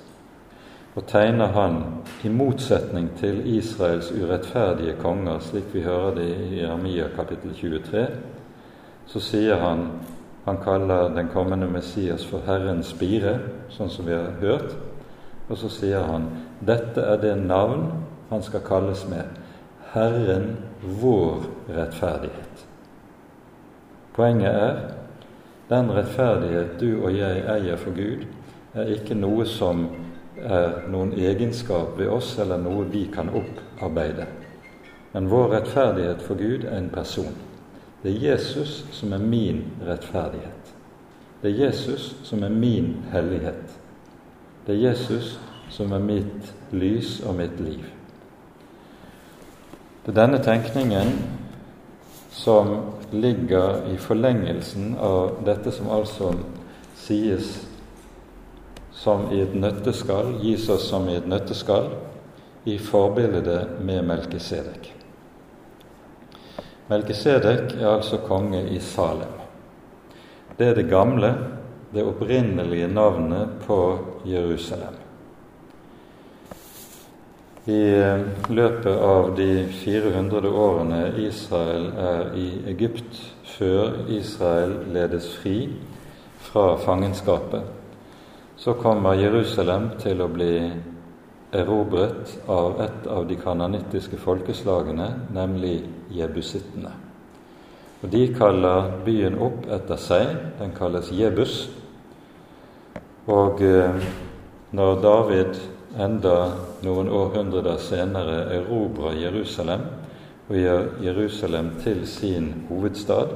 [0.95, 1.79] og tegner han
[2.23, 8.05] i motsetning til Israels urettferdige konger, slik vi hører det i Jeremia kapittel 23,
[9.07, 9.87] så sier han
[10.45, 13.37] han kaller den kommende Messias for Herrens spire,
[13.71, 14.73] sånn som vi har hørt.
[15.47, 16.27] Og så sier han
[16.59, 17.87] dette er det navn
[18.29, 19.39] han skal kalles med.
[19.93, 20.57] Herren
[20.99, 22.42] vår rettferdighet.
[24.13, 24.79] Poenget er
[25.69, 28.25] den rettferdighet du og jeg eier for Gud,
[28.73, 29.87] er ikke noe som
[30.37, 34.27] er noen egenskap ved oss eller noe vi kan opparbeide.
[35.13, 37.33] Men vår rettferdighet for Gud er en person.
[38.03, 40.73] Det er Jesus som er min rettferdighet.
[41.41, 43.77] Det er Jesus som er min hellighet.
[44.67, 47.85] Det er Jesus som er mitt lys og mitt liv.
[50.05, 51.13] Det er denne tenkningen
[52.31, 56.31] som ligger i forlengelsen av dette som altså
[56.97, 57.53] sies
[58.93, 61.91] som i et nøtteskall, gis oss som i et nøtteskall,
[62.65, 64.89] i forbildet med Melkisedek.
[66.87, 69.39] Melkisedek er altså konge i Salem.
[70.57, 71.33] Det er det gamle,
[71.93, 73.79] det opprinnelige navnet på
[74.25, 75.02] Jerusalem.
[77.63, 78.21] I eh,
[78.51, 83.21] løpet av de 400 årene Israel er i Egypt,
[83.53, 85.69] før Israel ledes fri
[86.43, 87.63] fra fangenskapet,
[88.59, 90.57] så kommer Jerusalem til å bli
[91.55, 95.77] erobret av et av de kananittiske folkeslagene, nemlig
[96.11, 96.91] jebusittene.
[98.03, 100.33] Og De kaller byen opp etter seg.
[100.59, 101.69] Den kalles Jebus.
[103.31, 104.03] Og eh,
[104.75, 105.61] når David
[105.97, 106.37] enda
[106.83, 109.85] noen århundrer senere erobrer Jerusalem
[110.49, 113.35] og gjør Jerusalem til sin hovedstad,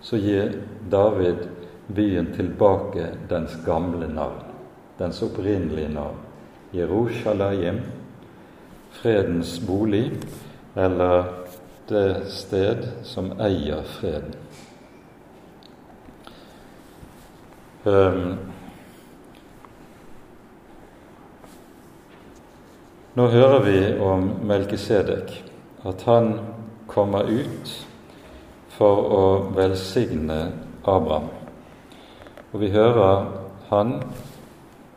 [0.00, 0.56] så gir
[0.90, 1.46] David
[1.94, 4.42] byen tilbake dens gamle navn,
[4.98, 6.18] dens opprinnelige navn,
[6.74, 7.80] Jerusalem,
[8.90, 10.10] fredens bolig,
[10.76, 11.24] eller
[11.88, 14.34] det sted som eier freden.
[17.86, 18.38] Um,
[23.16, 25.32] nå hører vi om Melkisedek,
[25.88, 26.34] at han
[26.86, 27.72] kommer ut
[28.76, 29.26] for å
[29.56, 30.40] velsigne
[30.84, 31.30] Abraham.
[32.52, 33.28] Og vi hører
[33.70, 33.98] han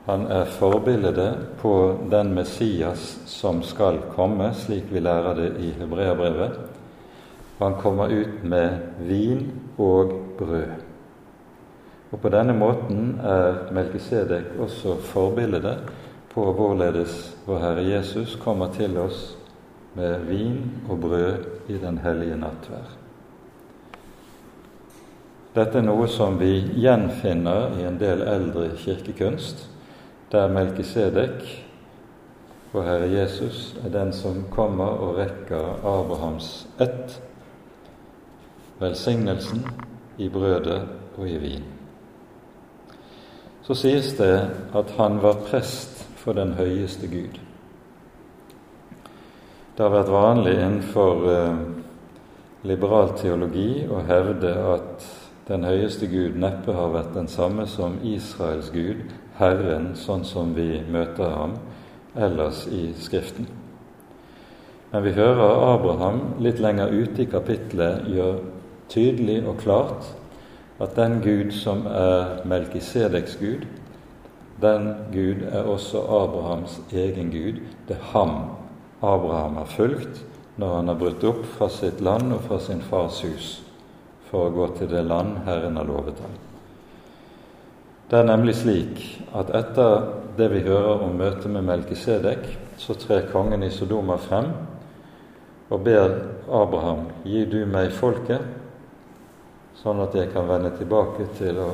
[0.10, 6.56] han er forbildet på den Messias som skal komme, slik vi lærer det i Hebreabrevet.
[7.60, 9.44] Han kommer ut med vin
[9.78, 10.72] og brød.
[12.12, 15.78] Og På denne måten er Melkisedek også forbildet
[16.40, 19.34] på hvorledes vår Herre Jesus kommer til oss
[19.94, 22.94] med vin og brød i den hellige nattverd.
[25.58, 29.66] Dette er noe som vi gjenfinner i en del eldre kirkekunst,
[30.32, 31.44] der Melkisedek,
[32.72, 37.20] vår Herre Jesus, er den som kommer og rekker Abrahams ett,
[38.80, 39.66] velsignelsen
[40.18, 40.86] i brødet
[41.18, 41.68] og i vin.
[43.68, 44.36] Så sies det
[44.72, 47.40] at han var prest for den høyeste Gud.
[49.76, 51.60] Det har vært vanlig innenfor eh,
[52.68, 55.06] liberal teologi å hevde at
[55.48, 59.08] den høyeste Gud neppe har vært den samme som Israels Gud,
[59.40, 61.56] Herren sånn som vi møter ham
[62.20, 63.48] ellers i Skriften.
[64.92, 68.42] Men vi hører Abraham litt lenger ute i kapitlet gjør
[68.90, 70.12] tydelig og klart
[70.82, 73.66] at den Gud som er Melkisedeks Gud,
[74.62, 77.62] den Gud er også Abrahams egen Gud.
[77.88, 78.36] Det er ham
[79.02, 80.24] Abraham har fulgt
[80.60, 83.50] når han har brutt opp fra sitt land og fra sin fars hus
[84.30, 86.36] for å gå til det land Herren har lovet ham.
[88.10, 89.04] Det er nemlig slik
[89.38, 92.46] at etter det vi hører om møtet med Melkisedek,
[92.80, 94.52] så trer kongen i Sodoma frem
[95.70, 96.16] og ber
[96.50, 98.42] Abraham gi du meg folket,
[99.80, 101.70] sånn at jeg kan vende tilbake til å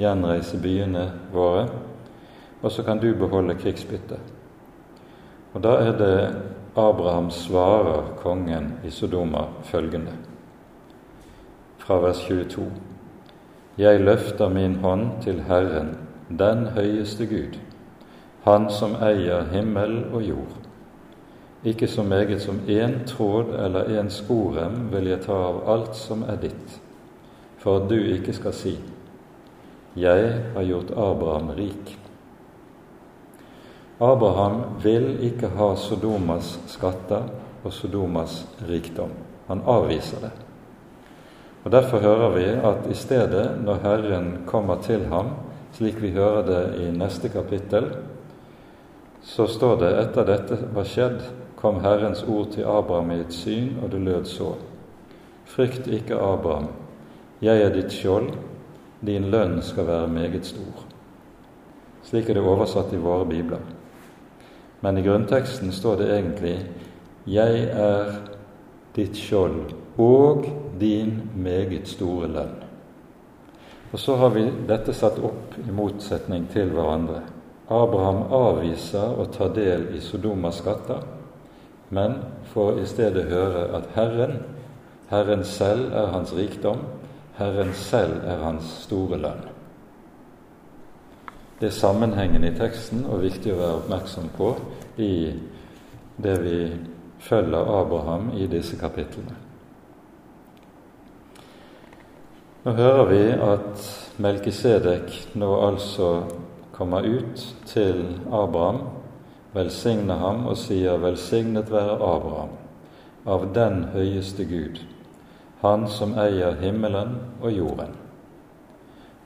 [0.00, 1.04] gjenreise byene
[1.34, 1.66] våre,
[2.64, 4.32] og så kan du beholde krigsbyttet.
[5.52, 6.16] Og da er det
[6.76, 10.16] Abraham svarer kongen i Sodoma følgende,
[11.78, 12.64] fra vers 22.
[13.78, 15.98] Jeg løfter min hånd til Herren,
[16.38, 17.60] den høyeste Gud,
[18.44, 20.56] Han som eier himmel og jord.
[21.64, 26.22] Ikke så meget som én tråd eller én sporem vil jeg ta av alt som
[26.22, 26.80] er ditt,
[27.58, 28.78] for at du ikke skal si:"
[29.96, 32.03] Jeg har gjort Abraham rik.
[33.98, 37.28] Abraham vil ikke ha Sodomas skatter
[37.64, 39.12] og Sodomas rikdom.
[39.46, 40.32] Han avviser det.
[41.64, 45.30] Og Derfor hører vi at i stedet, når Herren kommer til ham,
[45.72, 47.86] slik vi hører det i neste kapittel,
[49.22, 51.22] så står det etter dette var skjedd,
[51.56, 54.50] kom Herrens ord til Abraham i et syn, og det lød så.
[55.48, 56.68] Frykt ikke, Abraham,
[57.40, 58.34] jeg er ditt skjold,
[59.04, 60.84] din lønn skal være meget stor.
[62.04, 63.64] Slik er det oversatt i våre bibler.
[64.84, 66.58] Men i grunnteksten står det egentlig
[67.24, 68.10] Jeg er
[68.92, 70.44] ditt skjold og
[70.76, 72.58] din meget store lønn.
[73.92, 77.22] Og Så har vi dette satt opp i motsetning til hverandre.
[77.72, 81.00] Abraham avviser å ta del i Sodomas skatter,
[81.88, 82.18] men
[82.52, 84.36] får i stedet høre at Herren,
[85.08, 86.84] Herren selv er hans rikdom,
[87.38, 89.53] Herren selv er hans store lønn.
[91.64, 94.50] Det er sammenhengen i teksten og viktig å være oppmerksom på
[95.00, 95.30] i
[96.20, 96.58] det vi
[97.24, 99.32] følger Abraham i disse kapitlene.
[102.66, 103.88] Nå hører vi at
[104.20, 106.10] Melkisedek nå altså
[106.76, 108.84] kommer ut til Abraham,
[109.56, 112.56] velsigner ham og sier 'Velsignet være Abraham
[113.24, 114.84] av den høyeste Gud,
[115.62, 118.03] Han som eier himmelen og jorden'.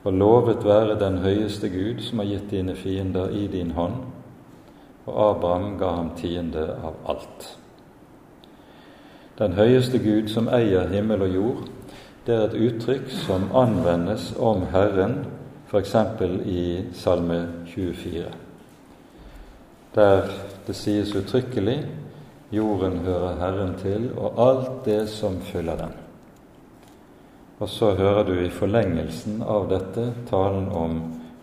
[0.03, 3.97] Og lovet være den høyeste Gud som har gitt dine fiender i din hånd.
[5.05, 7.49] Og Abraham ga ham tiende av alt.
[9.39, 11.61] Den høyeste Gud som eier himmel og jord,
[12.25, 15.21] det er et uttrykk som anvendes om Herren,
[15.71, 15.95] f.eks.
[16.45, 17.39] i Salme
[17.71, 18.25] 24,
[19.95, 20.27] der
[20.67, 21.79] det sies uttrykkelig
[22.51, 26.08] jorden hører Herren til, og alt det som fyller den.
[27.59, 30.99] Og så hører du i forlengelsen av dette talen om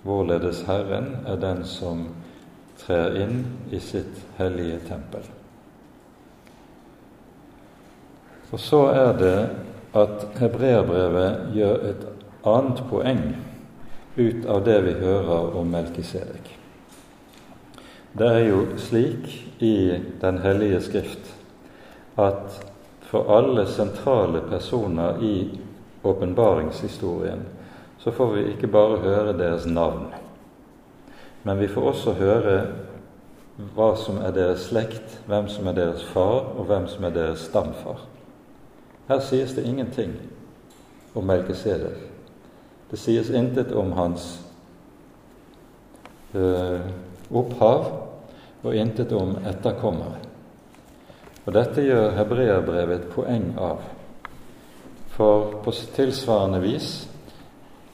[0.06, 2.06] hvorledes Herren er den som
[2.80, 3.42] trer inn
[3.72, 5.26] i sitt hellige tempel.
[8.52, 9.38] Og så er det
[9.96, 12.06] at hebreerbrevet gjør et
[12.46, 13.24] annet poeng
[14.16, 16.52] ut av det vi hører om Melkisedek.
[18.16, 19.28] Det er jo slik
[19.60, 21.32] i Den hellige skrift
[22.16, 22.56] at
[23.06, 25.34] for alle sentrale personer i
[26.06, 27.44] åpenbaringshistorien
[27.98, 30.10] så får vi ikke bare høre deres navn,
[31.42, 32.56] men vi får også høre
[33.74, 37.46] hva som er deres slekt, hvem som er deres far, og hvem som er deres
[37.48, 38.04] stamfar.
[39.08, 40.12] Her sies det ingenting
[41.14, 42.02] om Melkisedek.
[42.90, 44.28] Det sies intet om hans
[46.34, 46.84] eh,
[47.32, 47.88] opphav,
[48.62, 50.20] og intet om etterkommere.
[51.46, 53.82] Og Dette gjør hebreerbrevet et poeng av.
[55.16, 57.08] For på tilsvarende vis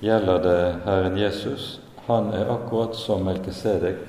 [0.02, 1.80] gjelder det Herren Jesus.
[2.06, 4.00] Han er akkurat som Melkisedek,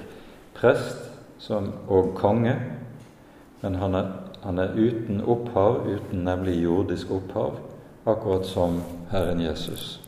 [0.57, 2.55] prest som, og konge,
[3.61, 4.09] men han er,
[4.41, 7.59] han er uten opphav, uten nemlig jordisk opphav,
[8.05, 9.99] akkurat som Herren Jesus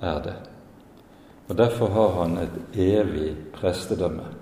[0.00, 0.34] er det.
[1.48, 4.39] Og Derfor har han et evig prestedømme.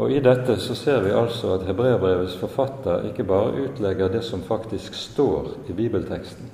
[0.00, 4.40] Og I dette så ser vi altså at hebreerbrevets forfatter ikke bare utlegger det som
[4.40, 6.48] faktisk står i bibelteksten,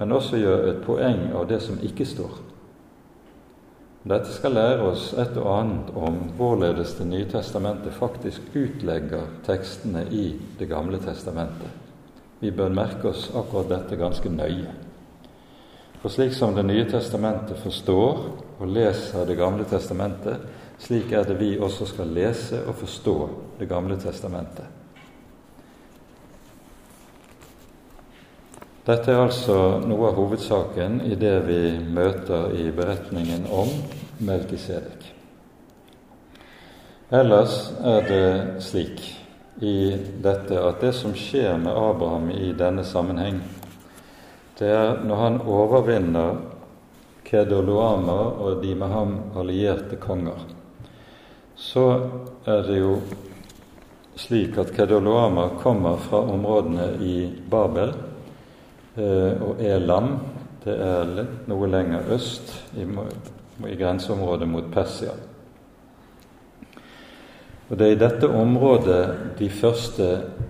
[0.00, 2.34] men også gjør et poeng av det som ikke står.
[4.08, 10.06] Dette skal lære oss et og annet om hvorledes Det nye testamentet faktisk utlegger tekstene
[10.10, 11.68] i Det gamle testamentet.
[12.40, 14.70] Vi bør merke oss akkurat dette ganske nøye.
[16.00, 18.22] For slik som Det nye testamentet forstår
[18.58, 20.40] og leser Det gamle testamentet,
[20.78, 23.16] slik er det vi også skal lese og forstå
[23.58, 24.66] Det gamle testamentet.
[28.86, 31.62] Dette er altså noe av hovedsaken i det vi
[31.92, 33.68] møter i beretningen om
[34.24, 35.02] Melkisedek.
[37.10, 39.02] Ellers er det slik
[39.60, 39.92] i
[40.24, 43.42] dette at det som skjer med Abraham i denne sammenheng,
[44.58, 46.38] det er når han overvinner
[47.28, 50.46] Kedoloama og de med ham allierte konger,
[51.58, 51.86] så
[52.46, 53.00] er det jo
[54.18, 57.16] slik at Kedoloama kommer fra områdene i
[57.50, 57.92] Babel
[58.98, 60.16] Eh, og Elam
[60.64, 61.10] det er
[61.46, 65.12] noe lenger øst, i, i grenseområdet mot Persia.
[67.68, 69.02] Og Det er i dette området
[69.38, 70.08] de første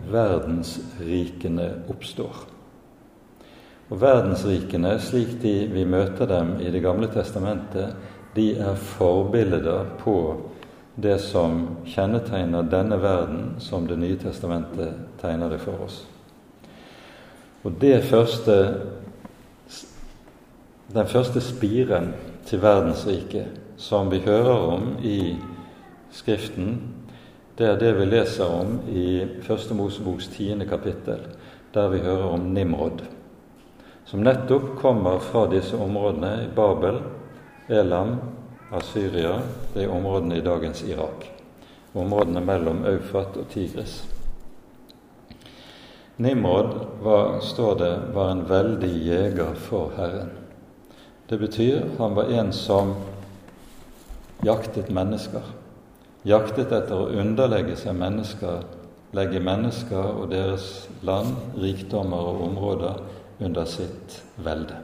[0.08, 2.40] verdensrikene oppstår.
[3.90, 7.96] Og Verdensrikene, slik de, vi møter dem i Det gamle testamentet,
[8.36, 10.16] de er forbilder på
[11.00, 16.00] det som kjennetegner denne verden som Det nye testamentet tegner det for oss.
[17.62, 18.56] Og det første,
[20.94, 22.12] den første spiren
[22.46, 25.36] til verdensriket som vi hører om i
[26.10, 26.80] Skriften,
[27.58, 31.20] det er det vi leser om i Første Moseboks tiende kapittel,
[31.74, 33.02] der vi hører om Nimrod,
[34.06, 37.02] som nettopp kommer fra disse områdene i Babel,
[37.68, 38.16] Elam,
[38.70, 39.38] Asyria,
[39.74, 41.24] det er områdene i dagens Irak.
[41.96, 44.02] Områdene mellom Eufat og Tigris.
[46.18, 50.34] Nimrod var, står det, var en veldig jeger for Herren.
[51.30, 52.92] Det betyr han var en som
[54.44, 55.46] jaktet mennesker.
[56.28, 58.66] Jaktet etter å underlegge seg mennesker,
[59.16, 63.00] legge mennesker og deres land, rikdommer og områder
[63.40, 64.82] under sitt velde.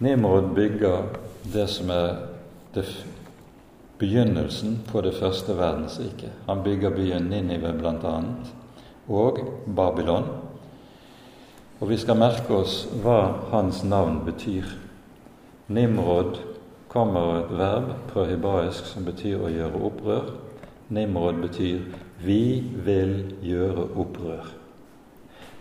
[0.00, 1.02] Nimrod bygger
[1.54, 2.16] det som er
[2.74, 2.84] det
[3.98, 6.32] begynnelsen på det første verdensriket.
[6.46, 8.16] Han bygger byen Ninive bl.a
[9.08, 9.38] og
[9.76, 10.26] Babylon.
[11.80, 13.20] Og vi skal merke oss hva
[13.52, 14.66] hans navn betyr.
[15.68, 16.38] Nimrod
[16.88, 20.34] kommer av et verb på hebraisk som betyr å gjøre opprør.
[20.88, 21.80] Nimrod betyr
[22.20, 24.52] 'vi vil gjøre opprør'.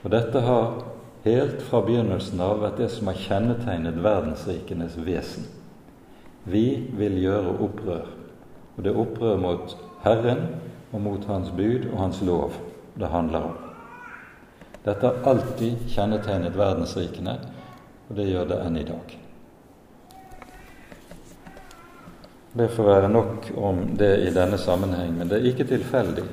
[0.03, 0.83] Og Dette har
[1.23, 5.43] helt fra begynnelsen av vært det som har kjennetegnet verdensrikenes vesen.
[6.43, 8.07] Vi vil gjøre opprør.
[8.75, 10.47] Og det er opprør mot Herren
[10.91, 12.57] og mot Hans bud og Hans lov
[12.99, 13.57] det handler om.
[14.83, 17.37] Dette har alltid kjennetegnet verdensrikene,
[18.09, 19.13] og det gjør det enn i dag.
[22.53, 26.27] Det får være nok om det i denne sammenheng, men det er ikke tilfeldig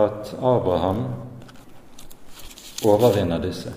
[0.00, 1.04] at Abraham
[2.88, 3.70] overvinner disse.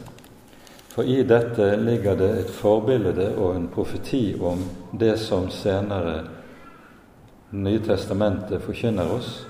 [0.95, 4.61] For i dette ligger det et forbilde og en profeti om
[4.95, 6.21] det som senere
[7.55, 9.45] Nye testamentet forkynner oss,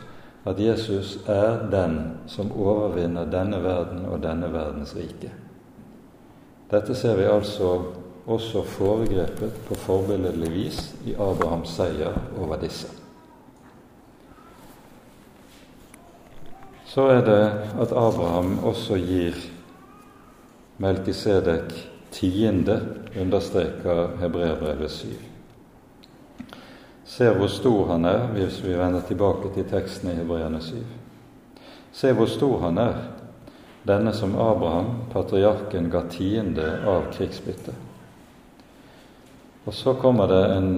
[0.45, 1.95] at Jesus er den
[2.29, 5.31] som overvinner denne verden og denne verdens rike.
[6.69, 7.71] Dette ser vi altså
[8.25, 12.91] også foregrepet på forbilledlig vis i Abrahams seier over disse.
[16.85, 17.43] Så er det
[17.81, 19.39] at Abraham også gir
[20.77, 21.73] Melkisedek
[22.11, 22.81] tiende,
[23.21, 25.07] understreker Hebreerbrevet 7.
[27.05, 30.75] Se hvor stor han er, hvis vi vender tilbake til teksten i Hebreane 7.
[31.95, 32.97] Se hvor stor han er,
[33.87, 37.75] denne som Abraham, patriarken, ga tiende av krigsbyttet.
[39.65, 40.71] Og så kommer det en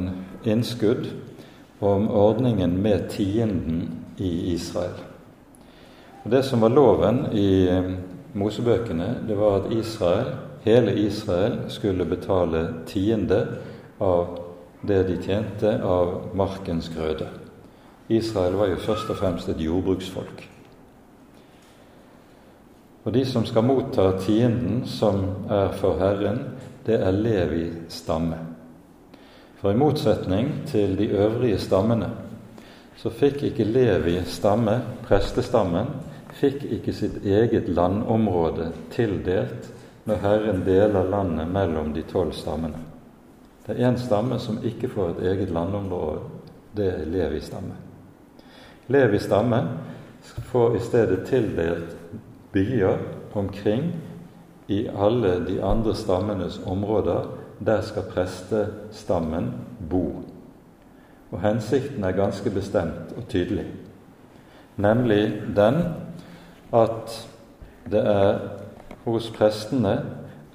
[0.43, 1.07] innskudd
[1.81, 4.99] om ordningen med tienden i Israel.
[6.23, 7.49] Og Det som var loven i
[8.37, 13.39] Mosebøkene, det var at Israel, hele Israel skulle betale tiende
[13.99, 14.37] av
[14.87, 17.29] det de tjente av markens grøde.
[18.09, 20.45] Israel var jo først og fremst et jordbruksfolk.
[23.07, 26.41] Og de som skal motta tienden som er for Herren,
[26.85, 28.37] det er Levi stamme.
[29.57, 32.11] For i motsetning til de øvrige stammene
[32.97, 35.89] så fikk ikke Levi stamme, prestestammen,
[36.37, 39.71] fikk ikke sitt eget landområde tildelt
[40.07, 42.79] når Herren deler landet mellom de tolv stammene.
[43.65, 46.21] Det er én stamme som ikke får et eget landområde.
[46.77, 47.75] Det er Levi stamme.
[48.87, 49.59] Levi stamme
[50.51, 51.97] får i stedet tildelt
[52.53, 53.01] byer
[53.35, 53.91] omkring
[54.67, 57.27] i alle de andre stammenes områder.
[57.59, 59.51] Der skal prestestammen
[59.89, 60.23] bo.
[61.31, 63.65] Og hensikten er ganske bestemt og tydelig,
[64.77, 65.81] nemlig den
[66.73, 67.27] at
[67.91, 68.39] det er
[69.05, 70.01] hos prestene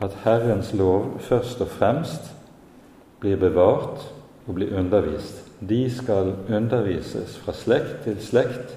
[0.02, 2.32] at Herrens lov først og fremst
[3.22, 4.02] blir bevart
[4.46, 5.46] og blir undervist.
[5.68, 8.76] De skal undervises fra slekt til slekt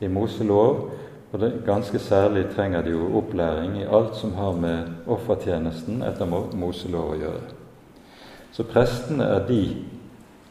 [0.00, 0.90] i Moselov,
[1.32, 6.28] og det ganske særlig trenger de jo opplæring i alt som har med offertjenesten etter
[6.54, 7.46] Moselov å gjøre.
[8.52, 9.62] Så prestene er de,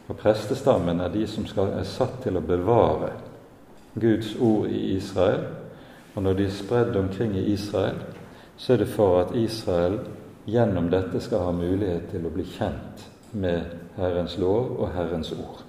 [0.08, 3.14] og prestestammen er de som skal, er satt til å bevare
[3.94, 5.46] Guds ord i Israel.
[6.14, 7.98] Og når de er spredd omkring i Israel,
[8.56, 9.98] så er det for at Israel
[10.46, 15.62] gjennom dette skal ha mulighet til å bli kjent med Herrens lov og Herrens ord.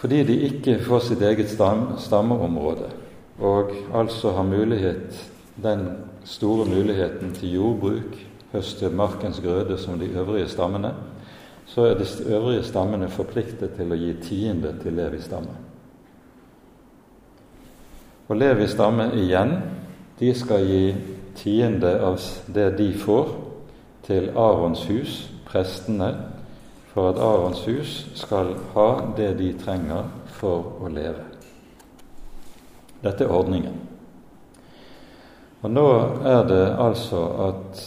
[0.00, 2.88] Fordi de ikke får sitt eget stam, stammeområde,
[3.40, 5.26] og altså har mulighet,
[5.60, 5.88] den
[6.24, 8.16] store muligheten til jordbruk,
[8.52, 10.94] høste markens grøde som de øvrige stammene,
[11.66, 15.69] så er de øvrige stammene forpliktet til å gi tiende til Levi stamme.
[18.30, 19.56] Og Levi stamme igjen
[20.20, 20.84] de skal gi
[21.34, 23.32] tiende av det de får,
[24.06, 25.16] til Arons hus,
[25.48, 26.12] prestene,
[26.92, 28.86] for at Arons hus skal ha
[29.18, 30.06] det de trenger
[30.38, 31.26] for å leve.
[33.02, 33.76] Dette er ordningen.
[35.60, 35.88] Og nå
[36.26, 37.84] er det altså at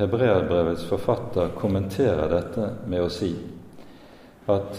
[0.00, 3.30] hebreerbrevets forfatter kommenterer dette med å si
[4.50, 4.78] at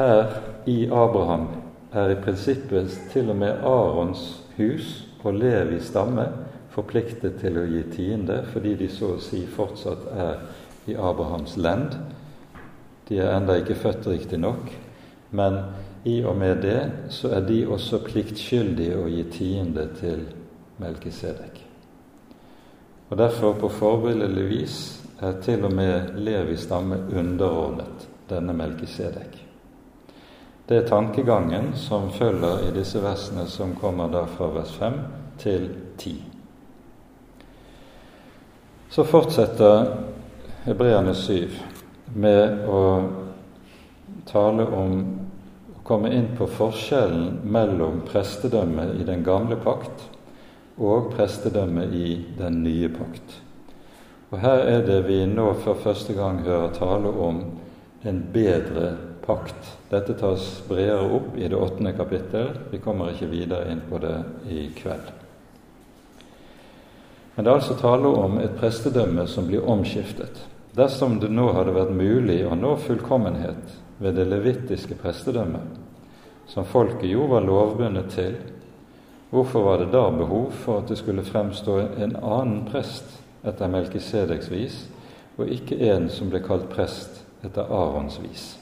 [0.00, 1.48] her i Abraham
[1.92, 4.24] er i prinsippet til og med Arons
[4.56, 4.92] hus
[5.24, 6.26] og Levi stamme
[6.70, 10.44] forpliktet til å gi tiende fordi de så å si fortsatt er
[10.90, 11.96] i Abrahams lend.
[13.08, 14.70] De er enda ikke født riktignok,
[15.34, 15.58] men
[16.06, 16.78] i og med det
[17.12, 20.24] så er de også pliktskyldige å gi tiende til
[20.80, 21.58] Melkisedek.
[23.10, 24.78] Og Derfor, på forbilledlig vis,
[25.20, 29.49] er til og med Levis stamme underordnet denne Melkisedek.
[30.70, 34.98] Det er tankegangen som følger i disse versene som kommer da fra vers 5
[35.42, 35.64] til
[35.98, 36.12] 10.
[38.94, 39.88] Så fortsetter
[40.68, 41.48] Hebreerne 7
[42.14, 42.82] med å
[44.30, 44.94] tale om
[45.74, 50.06] å komme inn på forskjellen mellom prestedømmet i den gamle pakt
[50.78, 53.40] og prestedømmet i den nye pakt.
[54.30, 57.42] Og Her er det vi nå for første gang hører tale om
[58.06, 58.94] en bedre
[59.26, 59.79] pakt.
[59.90, 62.52] Dette tas bredere opp i det åttende kapittel.
[62.70, 64.14] Vi kommer ikke videre inn på det
[64.46, 65.08] i kveld.
[67.34, 70.44] Men det er altså tale om et prestedømme som blir omskiftet.
[70.78, 75.74] Dersom det nå hadde vært mulig å nå fullkommenhet ved det levittiske prestedømmet,
[76.46, 78.38] som folket jo var lovbundet til,
[79.34, 84.50] hvorfor var det da behov for at det skulle fremstå en annen prest etter Melkisedeks
[84.54, 84.80] vis,
[85.34, 88.59] og ikke en som ble kalt prest etter Arons vis?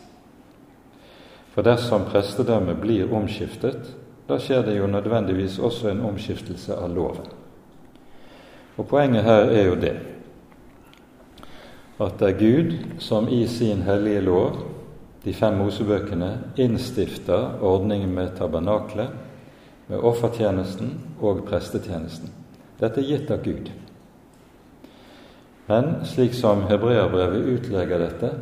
[1.58, 3.88] For dersom prestedømmet blir omskiftet,
[4.30, 7.24] da skjer det jo nødvendigvis også en omskiftelse av loven.
[8.78, 9.96] Og Poenget her er jo det
[11.98, 14.60] at det er Gud som i sin hellige lov,
[15.24, 16.28] de fem Mosebøkene,
[16.62, 19.10] innstifter ordningen med tabernaklet,
[19.88, 22.30] med offertjenesten og prestetjenesten.
[22.78, 23.72] Dette er gitt av Gud.
[25.66, 28.32] Men slik som hebreerbrevet utlegger dette,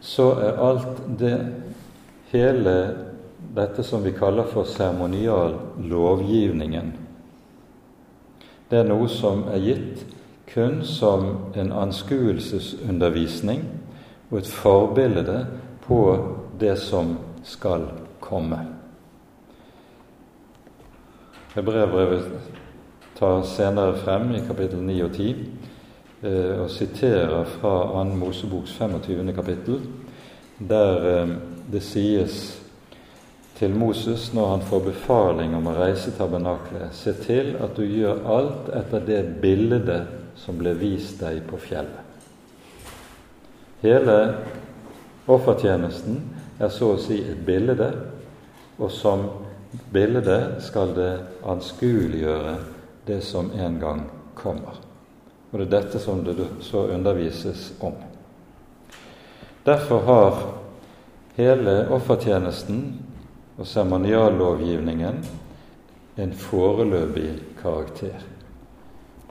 [0.00, 1.36] så er alt det
[2.34, 2.76] hele
[3.54, 6.92] dette som vi kaller for seremonial lovgivningen
[8.74, 10.00] det er noe som er gitt
[10.48, 13.60] kun som en anskuelsesundervisning
[14.30, 15.36] og et forbilde
[15.84, 15.98] på
[16.60, 17.12] det som
[17.46, 17.84] skal
[18.24, 18.58] komme.
[21.54, 22.32] Hebreerbrevet
[23.18, 25.28] tar senere frem i kapittel 9 og 10
[26.24, 28.04] eh, og siterer fra 2.
[28.18, 29.34] Moseboks 25.
[29.36, 29.82] kapittel,
[30.58, 31.36] der eh,
[31.70, 32.38] det sies
[33.58, 38.24] til Moses når han får befaling om å reise tabernaklet, se til at du gjør
[38.36, 42.02] alt etter det bildet som ble vist deg på fjellet.
[43.84, 44.16] Hele
[45.30, 46.18] offertjenesten
[46.58, 47.90] er så å si et bilde,
[48.78, 49.28] og som
[49.94, 51.12] bilde skal det
[51.46, 52.56] anskueliggjøre
[53.06, 54.02] det som en gang
[54.34, 54.80] kommer.
[55.52, 56.34] Og det er dette som det
[56.64, 57.94] så undervises om.
[59.64, 60.42] Derfor har
[61.36, 62.84] hele offertjenesten
[63.58, 65.24] og seremoniallovgivningen
[66.16, 67.30] en foreløpig
[67.62, 68.22] karakter.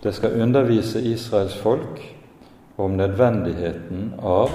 [0.04, 2.02] Det skal undervise Israels folk
[2.78, 4.52] om nødvendigheten av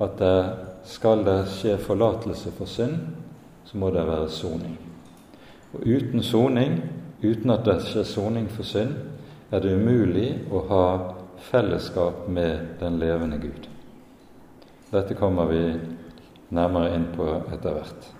[0.00, 0.36] at det
[0.84, 2.96] skal det skje forlatelse for synd,
[3.64, 4.78] så må det være soning.
[5.74, 6.80] Og uten soning,
[7.22, 8.94] uten at det skjer soning for synd,
[9.50, 10.84] er det umulig å ha
[11.50, 13.66] fellesskap med den levende Gud.
[14.90, 15.62] Dette kommer vi
[16.50, 18.10] nærmere inn på etter hvert.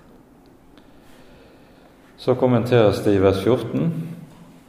[2.21, 3.87] Så kommenteres det i vers 14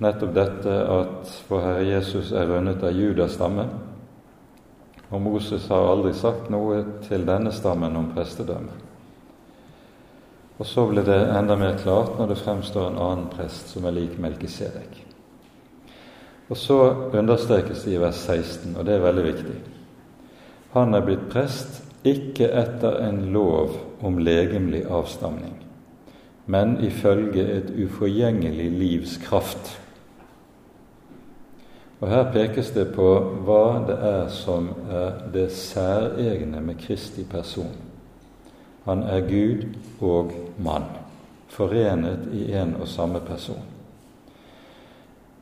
[0.01, 3.68] nettopp dette at vår Herre Jesus er rundet av Judas stamme.
[5.12, 8.78] Og Moses har aldri sagt noe til denne stammen om prestedømme.
[10.62, 13.95] Og så blir det enda mer klart når det fremstår en annen prest som er
[13.97, 14.99] lik Melkisedek.
[16.51, 16.78] Og så
[17.18, 19.55] understrekes det i vers 16, og det er veldig viktig.
[20.74, 25.56] Han er blitt prest ikke etter en lov om legemlig avstamning,
[26.45, 29.78] men ifølge et uforgjengelig livs kraft.
[32.02, 33.08] Og Her pekes det på
[33.45, 37.76] hva det er som er det særegne med Kristi person.
[38.86, 39.68] Han er Gud
[40.02, 40.89] og mann,
[41.54, 43.70] forenet i en og samme person.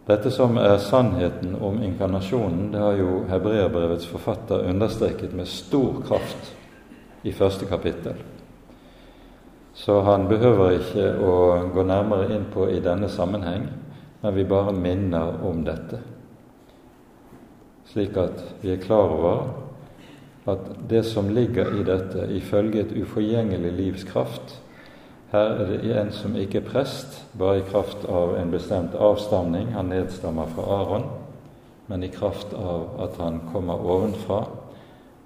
[0.10, 6.56] Dette som er sannheten om inkarnasjonen, det har jo hebreerbrevets forfatter understreket med stor kraft
[7.22, 8.18] i første kapittel.
[9.78, 11.36] Så han behøver ikke å
[11.76, 13.68] gå nærmere inn på i denne sammenheng,
[14.24, 16.02] men vi bare minner om dette,
[17.94, 19.46] slik at vi er klar over
[20.50, 24.58] at det som ligger i dette, ifølge et uforgjengelig livs kraft
[25.32, 29.74] Her er det en som ikke er prest, bare i kraft av en bestemt avstamning.
[29.76, 31.06] Han nedstammer fra Aron,
[31.88, 34.42] men i kraft av at han kommer ovenfra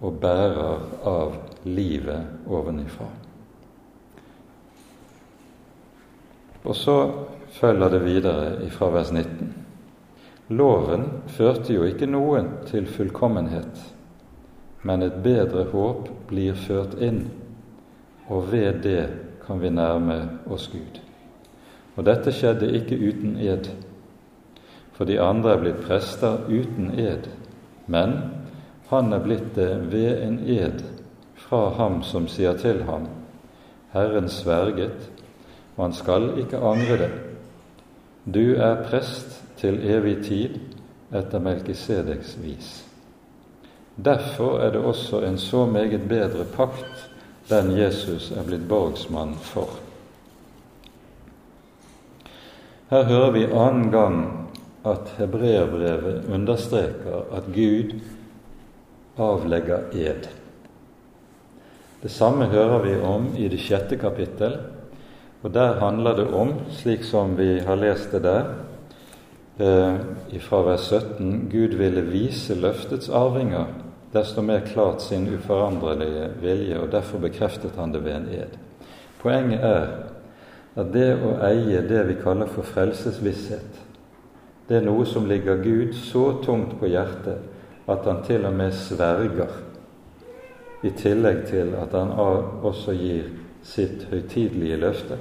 [0.04, 3.08] og bærer av livet ovenifra.
[6.64, 6.98] Og så
[7.56, 9.56] følger det videre fra vers 19.
[10.50, 13.94] Loven førte jo ikke noen til fullkommenhet
[14.84, 17.24] men et bedre håp blir ført inn,
[18.28, 19.04] og ved det
[19.48, 20.20] kan vi nærme
[20.50, 21.00] oss Gud.
[21.96, 23.70] Og dette skjedde ikke uten ed,
[24.94, 27.28] for de andre er blitt prester uten ed,
[27.88, 28.18] men
[28.90, 30.84] han er blitt det ved en ed
[31.36, 33.08] fra ham som sier til ham,
[33.94, 35.10] Herren sverget,
[35.76, 37.12] og han skal ikke angre det.
[38.26, 40.60] Du er prest til evig tid
[41.14, 42.72] etter Melkisedeks vis.
[43.96, 46.93] Derfor er det også en så meget bedre pakt
[47.50, 49.76] den Jesus er blitt borgsmann for.
[52.90, 54.18] Her hører vi annen gang
[54.86, 57.96] at hebreerbrevet understreker at Gud
[59.18, 60.28] avlegger ed.
[62.04, 64.58] Det samme hører vi om i det sjette kapittel,
[65.44, 68.52] og der handler det om, slik som vi har lest det der,
[69.60, 73.83] eh, fra vers 17, Gud ville vise løftets arvinger
[74.14, 78.58] desto mer klart sin uforanderlige vilje, og derfor bekreftet han det ved en ed.
[79.22, 79.88] Poenget er
[80.76, 83.82] at det å eie det vi kaller for frelsesvisshet,
[84.70, 88.72] det er noe som ligger Gud så tungt på hjertet at han til og med
[88.78, 89.60] sverger,
[90.84, 93.30] i tillegg til at han også gir
[93.64, 95.18] sitt høytidelige løfte.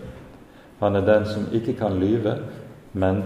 [0.81, 2.35] Han er den som ikke kan lyve,
[2.93, 3.23] men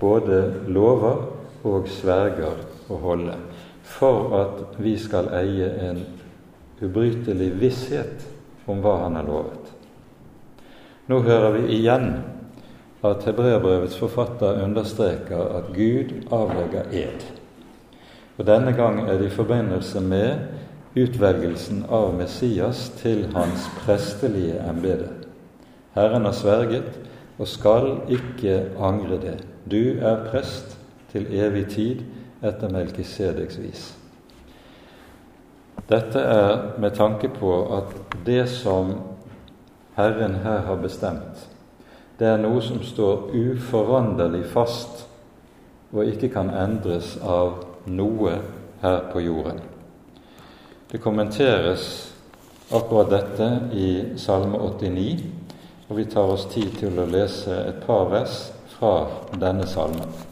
[0.00, 1.24] både lover
[1.66, 3.34] og sverger å holde
[3.90, 6.04] for at vi skal eie en
[6.80, 8.26] ubrytelig visshet
[8.70, 9.72] om hva Han har lovet.
[11.10, 12.12] Nå hører vi igjen
[13.02, 17.24] at hebreerbrevets forfatter understreker at Gud avlegger ed.
[18.38, 25.10] Og Denne gang er det i forbindelse med utvelgelsen av Messias til hans prestelige embete.
[25.94, 26.88] Herren har sverget
[27.38, 29.36] og skal ikke angre det.
[29.70, 30.78] Du er prest
[31.12, 32.04] til evig tid
[32.42, 33.84] etter Melkisedeks vis.
[35.90, 37.94] Dette er med tanke på at
[38.26, 38.94] det som
[39.96, 41.46] Herren her har bestemt,
[42.18, 45.06] det er noe som står uforanderlig fast
[45.90, 48.36] og ikke kan endres av noe
[48.82, 49.60] her på jorden.
[50.90, 52.12] Det kommenteres
[52.70, 55.24] akkurat dette i Salme 89,
[55.88, 58.94] og vi tar oss tid til å lese et par vers fra
[59.34, 60.06] denne salmen.
[60.06, 60.26] Eh,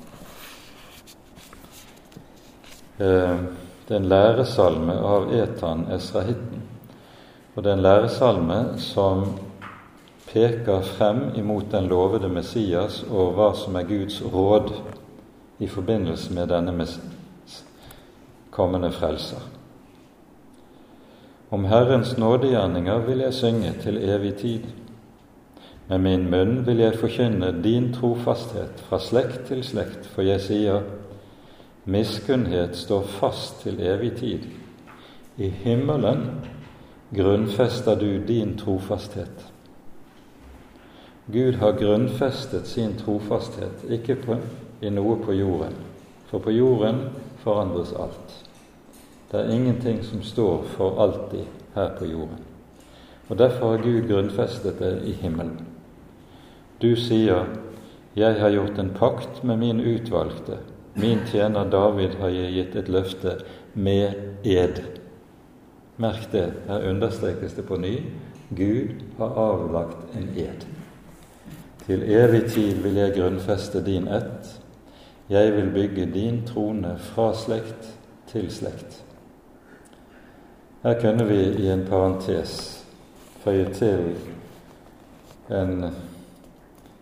[2.99, 6.65] det er en læresalme av Etan Esrahitten.
[7.55, 9.25] Og det er en læresalme som
[10.33, 14.73] peker frem imot den lovede Messias og hva som er Guds råd
[15.59, 16.87] i forbindelse med denne
[18.51, 19.41] kommende frelser.
[21.51, 24.67] Om Herrens nådegjerninger vil jeg synge til evig tid.
[25.89, 30.83] Med min munn vil jeg forkynne din trofasthet fra slekt til slekt, for jeg sier:"
[31.89, 34.43] Miskunnhet står fast til evig tid.
[35.41, 36.26] I himmelen
[37.16, 39.47] grunnfester du din trofasthet.
[41.32, 44.36] Gud har grunnfestet sin trofasthet ikke på,
[44.84, 45.80] i noe på jorden,
[46.28, 47.01] for på jorden
[47.41, 48.36] forandres alt.
[49.32, 52.45] Det er ingenting som står for alltid her på jorden.
[53.28, 55.61] Og Derfor har Gud grunnfestet det i himmelen.
[56.82, 57.45] Du sier,
[58.16, 60.59] 'Jeg har gjort en pakt med min utvalgte',
[60.95, 63.36] Min tjener David har jeg gitt et løfte
[63.74, 64.80] med ed.
[65.97, 67.95] Merk det, her understrekes det på ny.
[68.51, 70.64] Gud har avlagt en ed.
[71.86, 74.61] Til evig tid vil jeg grunnfeste din ett.
[75.28, 77.93] Jeg vil bygge din trone fra slekt
[78.30, 79.05] til slekt.
[80.82, 82.53] Her kunne vi i en parentes
[83.45, 84.14] føye til
[85.51, 85.91] en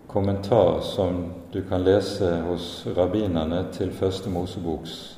[0.08, 1.24] kommentar som
[1.56, 5.16] du kan lese hos rabbinerne til Første Moseboks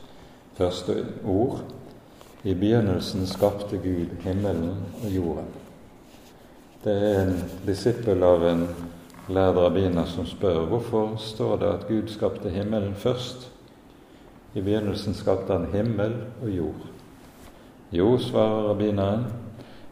[0.55, 0.95] første
[1.26, 1.64] ord.
[2.45, 5.49] I begynnelsen skapte Gud himmelen og jorden.
[6.84, 8.62] Det er en disippel av en
[9.28, 13.49] lærd rabbiner som spør hvorfor står det at Gud skapte himmelen først.
[14.55, 16.86] I begynnelsen skapte han himmel og jord.
[17.91, 19.26] Jo, svarer rabbineren,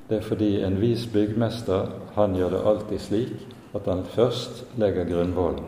[0.09, 3.35] det er fordi en vis byggmester han gjør det alltid slik
[3.75, 5.67] at han først legger grunnvollen,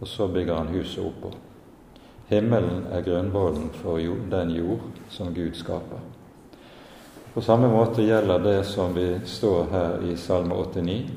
[0.00, 1.32] og så bygger han huset oppå.
[2.30, 3.98] Himmelen er grunnvollen for
[4.30, 4.80] den jord
[5.10, 6.00] som Gud skaper.
[7.34, 11.10] På samme måte gjelder det som vi står her i Salme 89.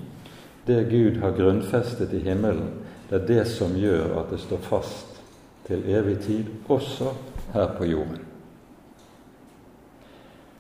[0.66, 2.70] Det Gud har grunnfestet i himmelen,
[3.10, 5.22] det er det som gjør at det står fast
[5.68, 7.14] til evig tid, også
[7.54, 8.22] her på jorden.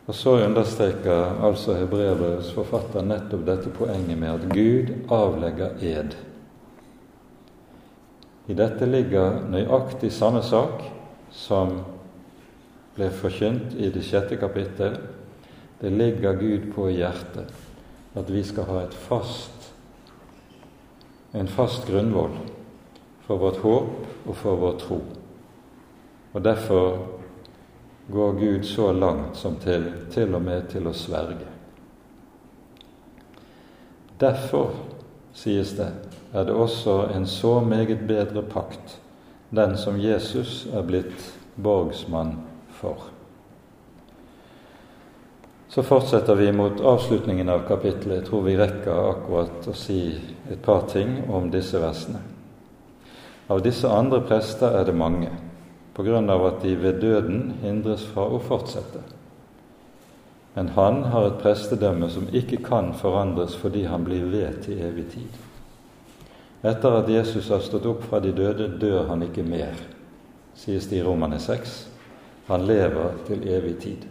[0.07, 6.17] Og så understreker altså hebreerbrevets forfatter nettopp dette poenget med at Gud avlegger ed.
[8.47, 10.83] I dette ligger nøyaktig samme sak
[11.31, 11.77] som
[12.97, 14.97] ble forkynt i det sjette kapittel.
[15.79, 17.53] Det ligger Gud på hjertet
[18.13, 19.71] at vi skal ha fast,
[21.33, 22.35] en fast grunnvoll
[23.25, 24.99] for vårt håp og for vår tro.
[26.33, 26.97] Og Derfor
[28.11, 31.47] går Gud så langt som til til og med til å sverge.
[34.19, 34.75] Derfor,
[35.33, 35.89] sies det,
[36.33, 38.99] er det også en så meget bedre pakt,
[39.49, 42.37] den som Jesus er blitt borgsmann
[42.79, 43.09] for.
[45.69, 48.19] Så fortsetter vi mot avslutningen av kapittelet.
[48.19, 50.01] Jeg tror vi rekker akkurat å si
[50.51, 52.21] et par ting om disse versene.
[53.49, 55.31] Av disse andre prester er det mange
[55.97, 59.01] av at de ved døden hindres fra å fortsette.
[60.53, 65.09] Men han har et prestedømme som ikke kan forandres fordi han blir ved til evig
[65.13, 65.41] tid.
[66.63, 69.75] Etter at Jesus har stått opp fra de døde, dør han ikke mer,
[70.55, 71.73] sies det i Romane 6.
[72.47, 74.05] Han lever til evig tid.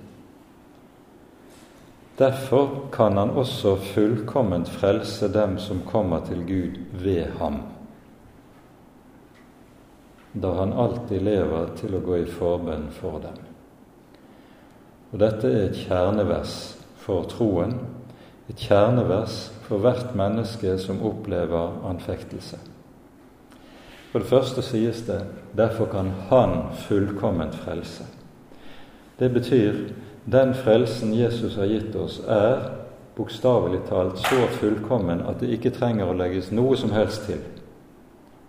[2.18, 7.62] Derfor kan han også fullkomment frelse dem som kommer til Gud ved ham
[10.32, 13.36] da han alltid lever til å gå i forbønn for dem.
[15.12, 16.54] Og Dette er et kjernevers
[17.02, 17.74] for troen,
[18.48, 22.58] et kjernevers for hvert menneske som opplever anfektelse.
[24.12, 25.22] For det første sies det
[25.56, 26.58] derfor kan Han
[26.88, 28.04] fullkomment frelse.
[29.18, 29.72] Det betyr
[30.24, 32.70] den frelsen Jesus har gitt oss, er
[33.16, 37.40] bokstavelig talt så fullkommen at det ikke trenger å legges noe som helst til.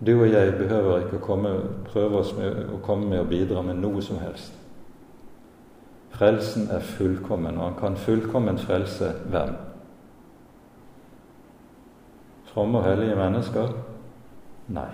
[0.06, 1.54] Du og jeg behøver ikke å komme,
[1.88, 4.52] prøve oss med, å komme med og bidra med noe som helst.
[6.14, 9.56] Frelsen er fullkommen, og han kan fullkomment frelse hvem?
[12.54, 13.72] Fromme og hellige mennesker?
[14.74, 14.90] Nei,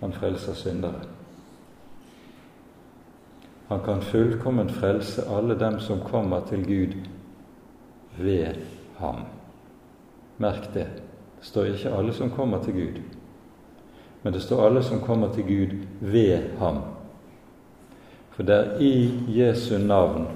[0.00, 1.00] han frelser syndere.
[3.68, 6.94] Han kan fullkomment frelse alle dem som kommer til Gud
[8.18, 8.54] ved
[8.98, 9.24] ham.
[10.38, 10.86] Merk det.
[11.40, 13.02] Det står ikke 'alle som kommer til Gud',
[14.22, 16.80] men det står 'alle som kommer til Gud ved ham'.
[18.30, 20.28] For det er i Jesu navn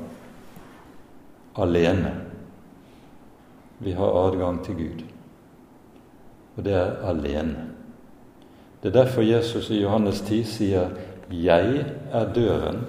[1.57, 2.15] alene
[3.79, 5.14] vi har adgang til Gud.
[6.57, 7.69] Og det er alene.
[8.83, 10.89] Det er derfor Jesus i Johannes 10 sier
[11.31, 12.85] 'Jeg er døren'.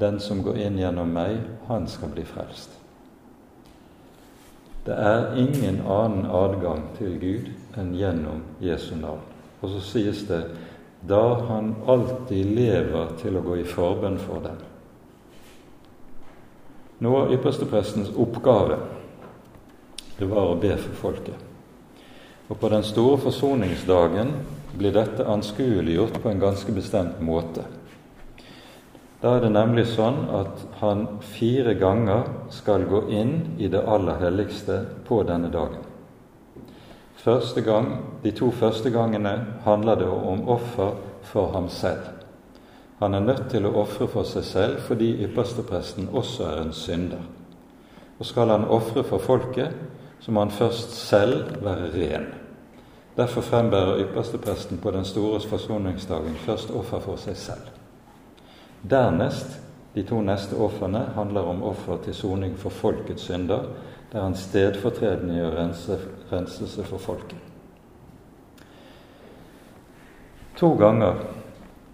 [0.00, 2.70] Den som går inn gjennom meg, han skal bli frelst.
[4.86, 7.48] Det er ingen annen adgang til Gud
[7.80, 9.24] enn gjennom Jesu navn.
[9.62, 10.44] Og så sies det
[11.08, 14.60] da han alltid lever til å gå i forbønn for dem.
[16.98, 18.78] Noe av yppersteprestens oppgave
[20.18, 21.45] det var å be for folket.
[22.48, 24.30] Og på den store forsoningsdagen
[24.78, 27.64] blir dette anskueliggjort på en ganske bestemt måte.
[29.22, 34.20] Da er det nemlig sånn at han fire ganger skal gå inn i det aller
[34.20, 35.82] helligste på denne dagen.
[37.26, 37.86] Første gang,
[38.22, 42.06] De to første gangene handler det om offer for ham selv.
[42.98, 47.22] Han er nødt til å ofre for seg selv fordi ypperstepresten også er en synder.
[48.18, 49.74] Og skal han ofre for folket,
[50.26, 52.24] så må han først selv være ren.
[53.16, 57.68] Derfor frembærer ypperstepresten på den store forsoningsdagen først offer for seg selv.
[58.90, 59.60] Dernest,
[59.94, 63.68] de to neste ofrene, handler om offer til soning for folkets synder,
[64.12, 66.00] der han stedfortredende gjør rense,
[66.32, 67.38] renselse for folket.
[70.56, 71.22] To ganger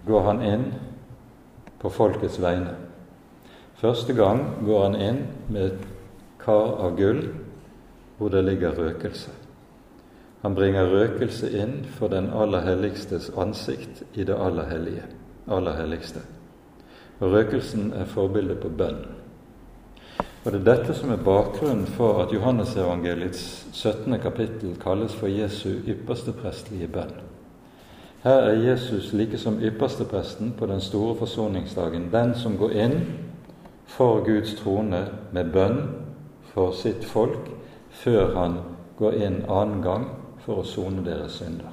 [0.07, 0.65] går han inn
[1.79, 2.73] på folkets vegne.
[3.77, 5.87] Første gang går han inn med et
[6.41, 7.27] kar av gull
[8.17, 9.31] hvor det ligger røkelse.
[10.41, 15.03] Han bringer røkelse inn for den aller helligstes ansikt i det aller hellige,
[15.47, 16.19] aller helligste.
[17.19, 19.05] Og røkelsen er forbildet på bønn.
[20.45, 24.19] Og Det er dette som er bakgrunnen for at Johannesevangeliets 17.
[24.19, 27.13] kapittel kalles for Jesu ypperste prestlige bønn.
[28.23, 33.01] Her er Jesus like som ypperstepresten på den store forsoningsdagen, den som går inn
[33.85, 35.81] for Guds trone med bønn
[36.53, 37.62] for sitt folk
[38.01, 38.57] før han
[38.97, 40.07] går inn annen gang
[40.45, 41.71] for å sone deres synder.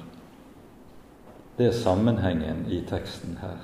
[1.57, 3.59] Det er sammenhengen i teksten her.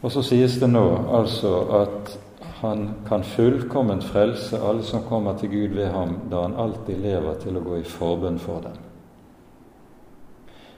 [0.00, 2.12] Og så sies det nå altså at
[2.60, 7.40] han kan fullkomment frelse alle som kommer til Gud ved ham, da han alltid lever
[7.40, 8.76] til å gå i forbønn for dem.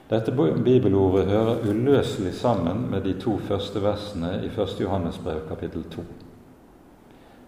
[0.09, 4.79] Dette bibelordet hører uløselig sammen med de to første versene i 1.
[4.79, 6.03] Johannes brev, kapittel 2.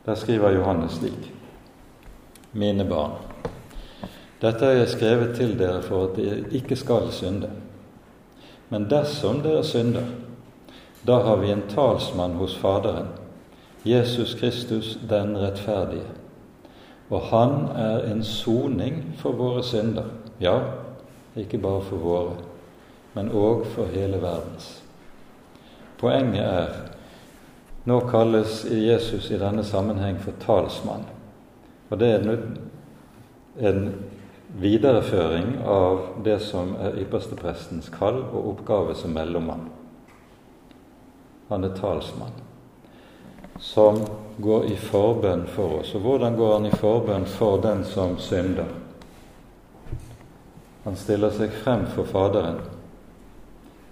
[0.05, 1.31] Der skriver Johannes slik.:
[2.55, 3.17] Mine barn,
[4.39, 7.49] dette har jeg skrevet til dere for at dere ikke skal synde.
[8.71, 10.05] Men dersom dere synder,
[11.03, 13.09] da har vi en talsmann hos Faderen,
[13.83, 16.07] Jesus Kristus den rettferdige.
[17.09, 20.07] Og han er en soning for våre synder.
[20.39, 20.55] Ja,
[21.35, 22.37] ikke bare for våre,
[23.13, 24.77] men òg for hele verdens.
[25.99, 26.71] Poenget er
[27.85, 31.03] nå kalles Jesus i denne sammenheng for talsmann.
[31.89, 32.29] Og det er
[33.69, 33.81] en
[34.59, 39.67] videreføring av det som er yppersteprestens kall og oppgave som mellommann.
[41.49, 42.33] Han er talsmann,
[43.61, 44.01] som
[44.41, 45.93] går i forbønn for oss.
[45.95, 48.71] Og hvordan går han i forbønn for den som synder?
[50.85, 52.59] Han stiller seg frem for Faderen,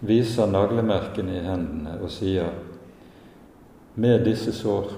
[0.03, 2.51] viser naglemerkene i hendene og sier
[3.95, 4.91] med disse sår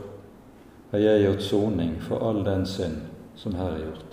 [0.95, 3.03] har jeg gjort soning for all den synd
[3.35, 4.05] som her er gjort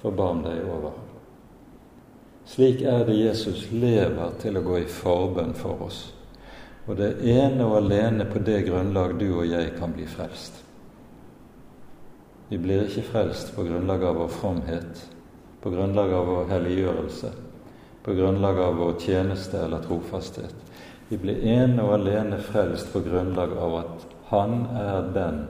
[0.00, 1.06] forbarm deg over ham.
[2.50, 6.00] Slik er det Jesus lever til å gå i forbønn for oss.
[6.88, 10.56] Og det er ene og alene på det grunnlag du og jeg kan bli frelst.
[12.50, 15.04] Vi blir ikke frelst på grunnlag av vår fromhet,
[15.62, 17.30] på grunnlag av vår helliggjørelse,
[18.02, 20.56] på grunnlag av vår tjeneste eller trofasthet.
[21.10, 25.40] Vi blir ene og alene frelst på grunnlag av at Han er den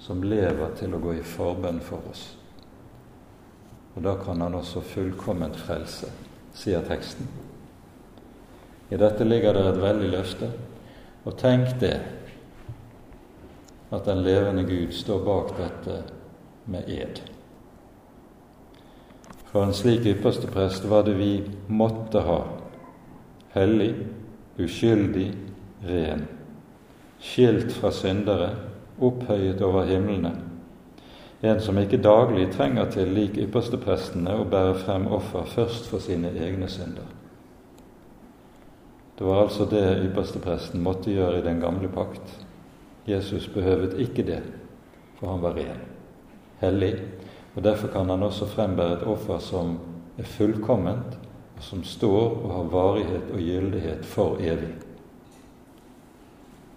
[0.00, 2.24] som lever til å gå i forbønn for oss.
[3.94, 6.08] Og da kan han også fullkomment frelse,
[6.56, 7.28] sier teksten.
[8.90, 10.48] I dette ligger det et veldig løfte.
[11.24, 11.96] Og tenk det,
[13.94, 16.00] at den levende Gud står bak dette
[16.72, 17.20] med ed.
[19.52, 21.32] For en slik ypperste prest var det vi
[21.68, 22.40] måtte ha.
[23.54, 23.92] Hellig,
[24.58, 25.28] uskyldig,
[25.86, 26.24] ren.
[27.24, 28.50] Skilt fra syndere,
[29.00, 30.34] opphøyet over himlene
[31.44, 36.30] en som ikke daglig trenger til, lik yppersteprestene, å bære frem offer først for sine
[36.40, 37.10] egne synder.
[39.14, 42.32] Det var altså det ypperstepresten måtte gjøre i den gamle pakt.
[43.06, 44.40] Jesus behøvet ikke det,
[45.18, 45.84] for han var ren,
[46.62, 46.94] hellig,
[47.54, 49.76] og derfor kan han også frembære et offer som
[50.18, 51.20] er fullkomment,
[51.54, 54.72] og som står og har varighet og gyldighet for evig.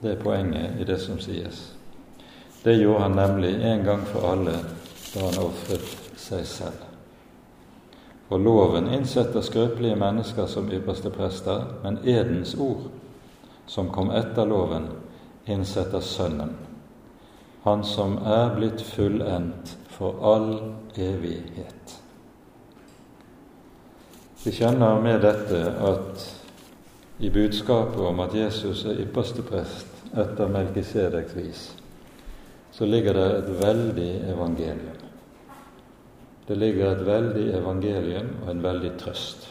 [0.02, 1.74] Det er poenget i det som sies.
[2.64, 4.60] Det gjorde han nemlig en gang for alle
[5.14, 5.88] da han ofret
[6.20, 6.84] seg selv.
[8.28, 12.90] For loven innsetter skrøpelige mennesker som ypperste prester, men edens ord,
[13.66, 14.90] som kom etter loven,
[15.48, 16.56] innsetter Sønnen,
[17.64, 20.52] Han som er blitt fullendt for all
[20.96, 21.96] evighet.
[24.44, 26.28] Vi kjenner med dette at
[27.20, 31.64] i budskapet om at Jesus er ypperste prest etter Melkisedeks vis,
[32.72, 35.04] så ligger det et veldig evangelium.
[36.48, 39.50] Det ligger et veldig evangelium og en veldig trøst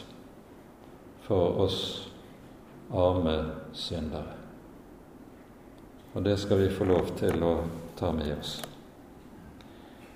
[1.27, 1.81] for oss
[2.93, 3.35] arme
[3.73, 4.33] syndere.
[6.15, 7.53] Og det skal vi få lov til å
[7.99, 8.57] ta med oss.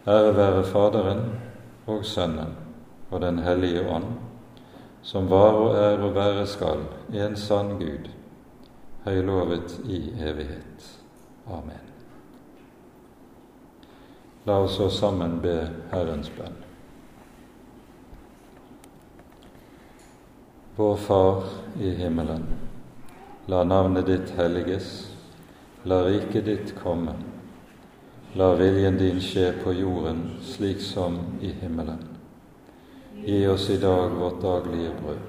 [0.07, 1.23] Ære være Faderen
[1.85, 2.55] og Sønnen
[3.11, 4.09] og Den hellige ånd
[5.03, 6.83] som var og er og være skal,
[7.13, 8.09] en sann Gud,
[9.05, 10.89] høylovet i evighet.
[11.47, 11.87] Amen.
[14.45, 15.55] La oss så sammen be
[15.91, 16.55] Herrens bønn.
[20.75, 21.43] Vår Far
[21.79, 22.45] i himmelen.
[23.45, 24.87] La navnet ditt helliges.
[25.83, 27.13] La riket ditt komme.
[28.33, 31.99] La viljen din skje på jorden slik som i himmelen.
[33.25, 35.25] Gi oss i dag vårt daglige brød,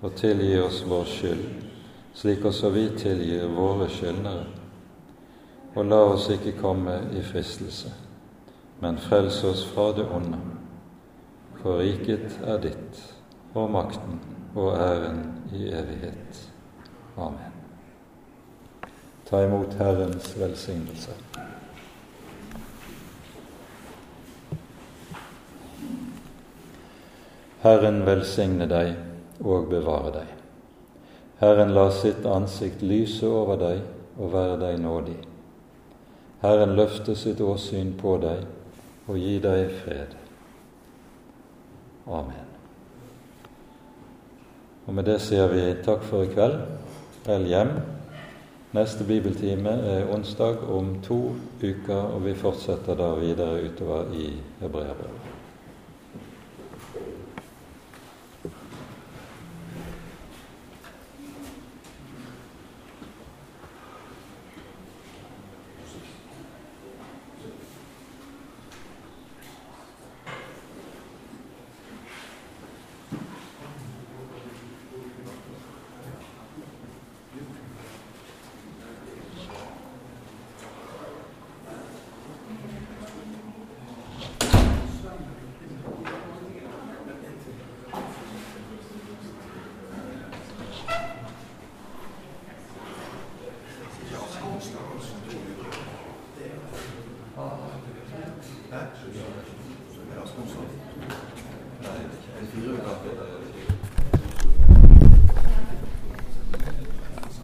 [0.00, 1.67] og tilgi oss vår skyld,
[2.18, 4.46] slik også vi tilgir våre skyldnere.
[5.76, 7.92] Og la oss ikke komme i fristelse,
[8.82, 10.40] men frels oss fra det onde.
[11.60, 12.98] For riket er ditt,
[13.54, 14.18] og makten
[14.56, 15.20] og æren
[15.54, 16.40] i evighet.
[17.18, 17.54] Amen.
[19.28, 21.14] Ta imot Herrens velsignelse.
[27.62, 28.96] Herren velsigne deg
[29.44, 30.37] og bevare deg.
[31.38, 33.82] Herren la sitt ansikt lyse over deg
[34.18, 35.18] og være deg nådig.
[36.42, 38.42] Herren løfte sitt åsyn på deg
[39.08, 40.16] og gi deg fred.
[42.08, 42.48] Amen.
[44.88, 46.58] Og Med det sier vi takk for i kveld.
[47.26, 47.74] Vel hjem.
[48.76, 51.20] Neste bibeltime er onsdag om to
[51.62, 54.30] uker, og vi fortsetter da videre utover i
[54.60, 55.27] Hebreabrevet.